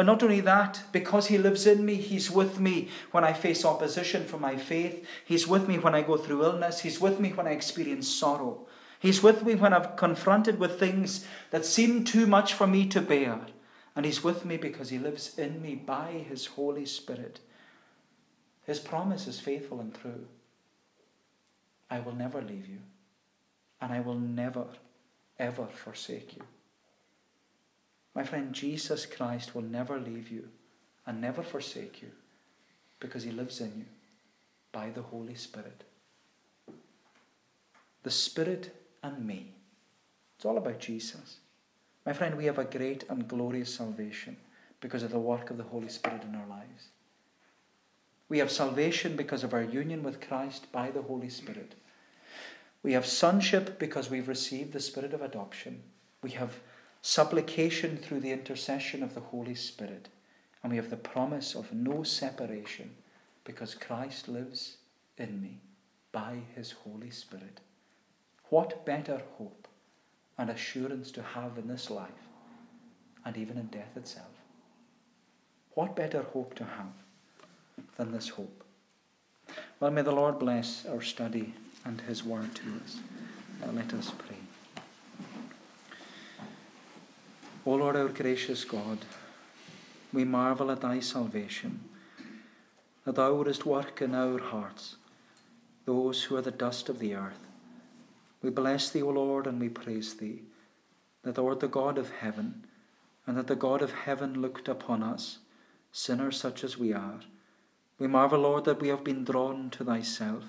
But 0.01 0.07
not 0.07 0.23
only 0.23 0.41
that, 0.41 0.83
because 0.93 1.27
He 1.27 1.37
lives 1.37 1.67
in 1.67 1.85
me, 1.85 1.97
He's 1.97 2.31
with 2.31 2.59
me 2.59 2.89
when 3.11 3.23
I 3.23 3.35
face 3.35 3.67
opposition 3.67 4.25
for 4.25 4.39
my 4.39 4.57
faith. 4.57 5.07
He's 5.27 5.47
with 5.47 5.69
me 5.69 5.79
when 5.79 5.95
I 5.95 6.01
go 6.01 6.17
through 6.17 6.43
illness. 6.43 6.81
He's 6.81 7.03
with 7.03 7.21
me 7.21 7.35
when 7.35 7.47
I 7.47 7.51
experience 7.51 8.09
sorrow. 8.09 8.67
He's 8.99 9.23
with 9.23 9.45
me 9.45 9.57
when 9.57 9.75
I'm 9.75 9.95
confronted 9.97 10.59
with 10.59 10.81
things 10.81 11.27
that 11.51 11.67
seem 11.67 12.05
too 12.05 12.27
much 12.27 12.55
for 12.55 12.67
me 12.67 12.87
to 12.87 13.03
bear. 13.03 13.41
And 13.95 14.07
He's 14.07 14.25
with 14.25 14.47
me 14.47 14.57
because 14.57 14.89
He 14.89 14.99
lives 14.99 15.39
in 15.39 15.61
me 15.61 15.75
by 15.75 16.25
His 16.27 16.47
Holy 16.47 16.87
Spirit. 16.87 17.41
His 18.65 18.79
promise 18.79 19.27
is 19.27 19.39
faithful 19.39 19.81
and 19.81 19.95
true. 19.95 20.29
I 21.91 22.01
will 22.01 22.15
never 22.15 22.41
leave 22.41 22.67
you, 22.67 22.79
and 23.83 23.93
I 23.93 24.01
will 24.01 24.19
never, 24.19 24.65
ever 25.39 25.67
forsake 25.67 26.37
you. 26.37 26.43
My 28.21 28.27
friend, 28.27 28.53
Jesus 28.53 29.07
Christ 29.07 29.55
will 29.55 29.63
never 29.63 29.99
leave 29.99 30.29
you 30.29 30.47
and 31.07 31.23
never 31.23 31.43
forsake 31.43 32.03
you 32.03 32.11
because 32.99 33.23
he 33.23 33.31
lives 33.31 33.63
in 33.63 33.73
you 33.79 33.87
by 34.73 34.91
the 34.91 35.01
Holy 35.01 35.35
Spirit. 35.35 35.85
The 38.03 38.11
Spirit 38.11 38.77
and 39.03 39.27
me. 39.27 39.55
It's 40.37 40.45
all 40.45 40.59
about 40.59 40.81
Jesus. 40.81 41.39
My 42.05 42.13
friend, 42.13 42.37
we 42.37 42.45
have 42.45 42.59
a 42.59 42.65
great 42.65 43.05
and 43.09 43.27
glorious 43.27 43.75
salvation 43.75 44.37
because 44.83 45.03
of 45.03 45.13
the 45.13 45.19
work 45.19 45.49
of 45.49 45.57
the 45.57 45.63
Holy 45.73 45.89
Spirit 45.89 46.23
in 46.23 46.35
our 46.35 46.47
lives. 46.47 46.89
We 48.29 48.37
have 48.37 48.51
salvation 48.51 49.17
because 49.17 49.45
of 49.45 49.55
our 49.55 49.65
union 49.65 50.03
with 50.03 50.21
Christ 50.21 50.71
by 50.71 50.91
the 50.91 51.01
Holy 51.01 51.31
Spirit. 51.31 51.75
We 52.83 52.93
have 52.93 53.07
sonship 53.07 53.79
because 53.79 54.11
we've 54.11 54.29
received 54.29 54.75
the 54.75 54.81
Spirit 54.81 55.15
of 55.15 55.23
adoption. 55.23 55.85
We 56.23 56.33
have 56.33 56.61
supplication 57.03 57.97
through 57.97 58.21
the 58.21 58.33
intercession 58.33 59.03
of 59.03 59.15
the 59.15 59.21
Holy 59.21 59.55
Spirit. 59.55 60.09
And 60.63 60.71
we 60.71 60.77
have 60.77 60.91
the 60.91 60.97
promise 60.97 61.55
of 61.55 61.73
no 61.73 62.03
separation 62.03 62.91
because 63.45 63.75
Christ 63.75 64.29
lives 64.29 64.77
in 65.17 65.41
me 65.41 65.59
by 66.13 66.39
his 66.55 66.73
Holy 66.73 67.11
Spirit. 67.11 67.61
What 68.51 68.85
better 68.85 69.23
hope 69.39 69.69
and 70.37 70.51
assurance 70.51 71.11
to 71.13 71.23
have 71.23 71.57
in 71.57 71.69
this 71.69 71.91
life 71.91 72.11
and 73.25 73.37
even 73.37 73.57
in 73.57 73.67
death 73.67 73.97
itself? 73.97 74.27
What 75.75 75.97
better 75.97 76.23
hope 76.23 76.55
to 76.57 76.65
have 76.65 76.93
than 77.97 78.13
this 78.13 78.29
hope? 78.29 78.65
Well, 79.79 79.91
may 79.91 80.03
the 80.03 80.13
Lord 80.13 80.39
bless 80.39 80.85
our 80.87 81.01
study 81.01 81.55
and 81.85 82.01
his 82.03 82.25
word 82.25 82.55
to 82.57 82.63
us. 82.85 82.99
Now 83.61 83.73
let 83.73 83.95
us 83.95 84.13
pray. 84.19 84.40
O 87.67 87.75
Lord, 87.75 87.95
our 87.95 88.09
gracious 88.09 88.65
God, 88.65 88.97
we 90.15 90.25
marvel 90.25 90.71
at 90.71 90.81
thy 90.81 90.99
salvation, 91.01 91.81
that 93.05 93.17
thou 93.17 93.35
wouldest 93.35 93.67
work 93.67 94.01
in 94.01 94.15
our 94.15 94.39
hearts, 94.39 94.97
those 95.85 96.23
who 96.25 96.37
are 96.37 96.43
the 96.43 96.51
dust 96.51 96.89
of 96.89 96.99
the 96.99 97.15
earth. 97.15 97.49
We 98.41 98.49
bless 98.49 98.89
thee, 98.89 99.03
O 99.03 99.11
Lord, 99.11 99.47
and 99.47 99.61
we 99.61 99.69
praise 99.69 100.15
thee, 100.15 100.41
that 101.23 101.35
thou 101.35 101.49
art 101.49 101.61
the 101.61 101.69
God 101.69 101.99
of 101.99 102.11
heaven, 102.11 102.65
and 103.27 103.37
that 103.37 103.47
the 103.47 103.57
God 103.57 103.83
of 103.83 103.93
heaven 103.93 104.41
looked 104.41 104.67
upon 104.67 105.03
us, 105.03 105.41
sinners 105.93 106.39
such 106.39 106.65
as 106.65 106.79
we 106.79 106.95
are. 106.95 107.21
We 107.99 108.07
marvel, 108.07 108.41
Lord, 108.41 108.65
that 108.65 108.81
we 108.81 108.89
have 108.89 109.05
been 109.05 109.23
drawn 109.23 109.69
to 109.71 109.85
thyself, 109.85 110.45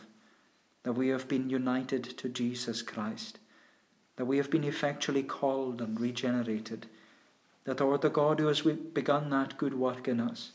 that 0.83 0.93
we 0.93 1.09
have 1.09 1.27
been 1.27 1.49
united 1.49 2.05
to 2.05 2.29
Jesus 2.29 2.81
Christ, 2.81 3.37
that 4.15 4.25
we 4.25 4.37
have 4.37 4.49
been 4.49 4.63
effectually 4.63 5.23
called 5.23 5.81
and 5.81 5.99
regenerated 5.99 6.87
that 7.65 7.81
art 7.81 8.01
the 8.01 8.09
God 8.09 8.39
who 8.39 8.47
has 8.47 8.61
begun 8.61 9.29
that 9.29 9.57
good 9.57 9.73
work 9.73 10.07
in 10.07 10.19
us 10.19 10.51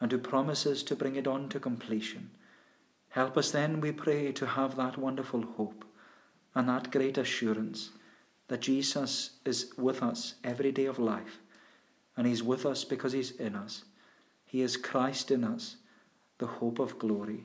and 0.00 0.10
who 0.10 0.18
promises 0.18 0.82
to 0.82 0.96
bring 0.96 1.16
it 1.16 1.26
on 1.26 1.48
to 1.50 1.60
completion. 1.60 2.30
Help 3.10 3.36
us 3.36 3.50
then, 3.50 3.80
we 3.80 3.92
pray, 3.92 4.32
to 4.32 4.46
have 4.46 4.76
that 4.76 4.96
wonderful 4.96 5.42
hope 5.42 5.84
and 6.54 6.68
that 6.68 6.90
great 6.90 7.18
assurance 7.18 7.90
that 8.48 8.60
Jesus 8.60 9.30
is 9.44 9.72
with 9.76 10.02
us 10.02 10.34
every 10.42 10.72
day 10.72 10.86
of 10.86 10.98
life, 10.98 11.38
and 12.16 12.26
He's 12.26 12.42
with 12.42 12.66
us 12.66 12.82
because 12.84 13.12
He's 13.12 13.30
in 13.32 13.54
us. 13.54 13.84
He 14.44 14.62
is 14.62 14.76
Christ 14.76 15.30
in 15.30 15.44
us, 15.44 15.76
the 16.38 16.46
hope 16.46 16.80
of 16.80 16.98
glory. 16.98 17.44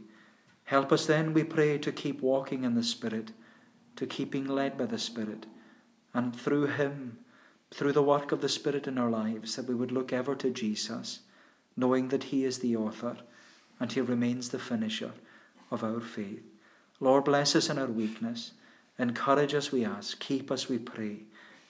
Help 0.63 0.91
us 0.91 1.05
then, 1.05 1.33
we 1.33 1.43
pray, 1.43 1.77
to 1.77 1.91
keep 1.91 2.21
walking 2.21 2.63
in 2.63 2.73
the 2.73 2.83
Spirit, 2.83 3.31
to 3.97 4.07
keep 4.07 4.31
being 4.31 4.47
led 4.47 4.77
by 4.77 4.85
the 4.85 4.97
Spirit, 4.97 5.45
and 6.13 6.35
through 6.35 6.67
Him 6.67 7.19
through 7.73 7.93
the 7.93 8.03
work 8.03 8.31
of 8.31 8.41
the 8.41 8.49
Spirit 8.49 8.87
in 8.87 8.97
our 8.97 9.09
lives, 9.09 9.55
that 9.55 9.67
we 9.67 9.75
would 9.75 9.91
look 9.91 10.13
ever 10.13 10.35
to 10.35 10.49
Jesus, 10.49 11.19
knowing 11.75 12.09
that 12.09 12.25
He 12.25 12.45
is 12.45 12.59
the 12.59 12.75
author 12.75 13.17
and 13.79 13.91
He 13.91 14.01
remains 14.01 14.49
the 14.49 14.59
finisher 14.59 15.11
of 15.71 15.83
our 15.83 15.99
faith. 15.99 16.43
Lord, 16.99 17.25
bless 17.25 17.55
us 17.55 17.69
in 17.69 17.77
our 17.77 17.87
weakness. 17.87 18.51
Encourage 18.97 19.53
us, 19.53 19.71
we 19.71 19.83
ask. 19.83 20.19
Keep 20.19 20.51
us, 20.51 20.69
we 20.69 20.77
pray. 20.77 21.17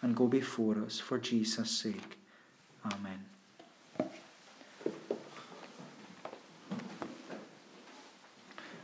And 0.01 0.15
go 0.15 0.27
before 0.27 0.77
us 0.85 0.99
for 0.99 1.17
Jesus' 1.17 1.71
sake. 1.71 2.17
Amen. 2.85 3.25
Uh, 3.99 4.05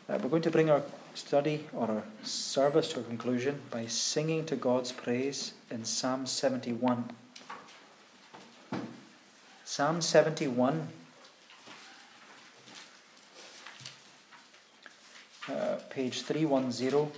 we're 0.09 0.29
going 0.29 0.41
to 0.41 0.49
bring 0.49 0.71
our 0.71 0.81
study 1.13 1.67
or 1.73 1.87
our 1.87 2.03
service 2.23 2.89
to 2.93 2.99
a 2.99 3.03
conclusion 3.03 3.59
by 3.69 3.85
singing 3.85 4.45
to 4.45 4.55
God's 4.55 4.91
praise 4.91 5.53
in 5.69 5.83
Psalm 5.85 6.25
71. 6.25 7.09
Psalm 9.65 10.01
71. 10.01 10.87
Uh, 15.49 15.75
page 15.89 16.21
310. 16.21 17.11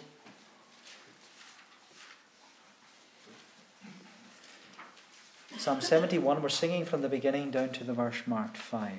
Psalm 5.58 5.80
71, 5.80 6.41
we're 6.41 6.50
singing 6.50 6.84
from 6.84 7.02
the 7.02 7.08
beginning 7.08 7.50
down 7.50 7.70
to 7.70 7.86
the 7.86 7.94
verse 7.94 8.22
marked 8.26 8.58
5. 8.58 8.91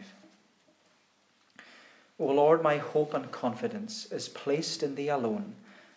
O 2.19 2.27
Lord, 2.27 2.63
my 2.63 2.77
hope 2.77 3.13
and 3.13 3.31
confidence 3.33 4.07
is 4.13 4.29
placed 4.29 4.83
in 4.83 4.95
Thee 4.95 5.09
alone. 5.09 5.55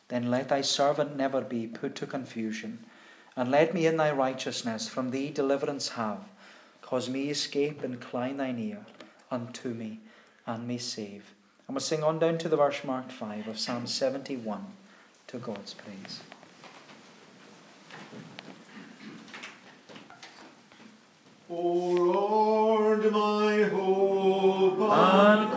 Then 0.07 0.31
let 0.31 0.49
Thy 0.49 0.61
servant 0.61 1.15
never 1.15 1.41
be 1.41 1.67
put 1.67 1.93
to 1.95 2.07
confusion. 2.07 2.79
And 3.35 3.51
let 3.51 3.73
me 3.73 3.85
in 3.85 3.97
Thy 3.97 4.11
righteousness 4.11 4.87
from 4.87 5.11
Thee 5.11 5.29
deliverance 5.29 5.89
have. 5.89 6.21
Cause 6.81 7.07
me 7.09 7.29
escape, 7.29 7.83
incline 7.83 8.37
Thine 8.37 8.57
ear 8.57 8.85
unto 9.29 9.73
me, 9.73 9.99
and 10.47 10.67
me 10.67 10.77
save. 10.79 11.33
And 11.67 11.75
we'll 11.75 11.81
sing 11.81 12.03
on 12.03 12.17
down 12.17 12.37
to 12.39 12.49
the 12.49 12.57
verse 12.57 12.83
marked 12.83 13.11
5 13.11 13.47
of 13.47 13.59
Psalm 13.59 13.85
71 13.85 14.65
to 15.27 15.37
God's 15.37 15.73
praise. 15.73 16.21
O 21.49 21.61
Lord, 21.61 23.11
my 23.11 23.63
hope 23.63 24.79
and 24.79 25.56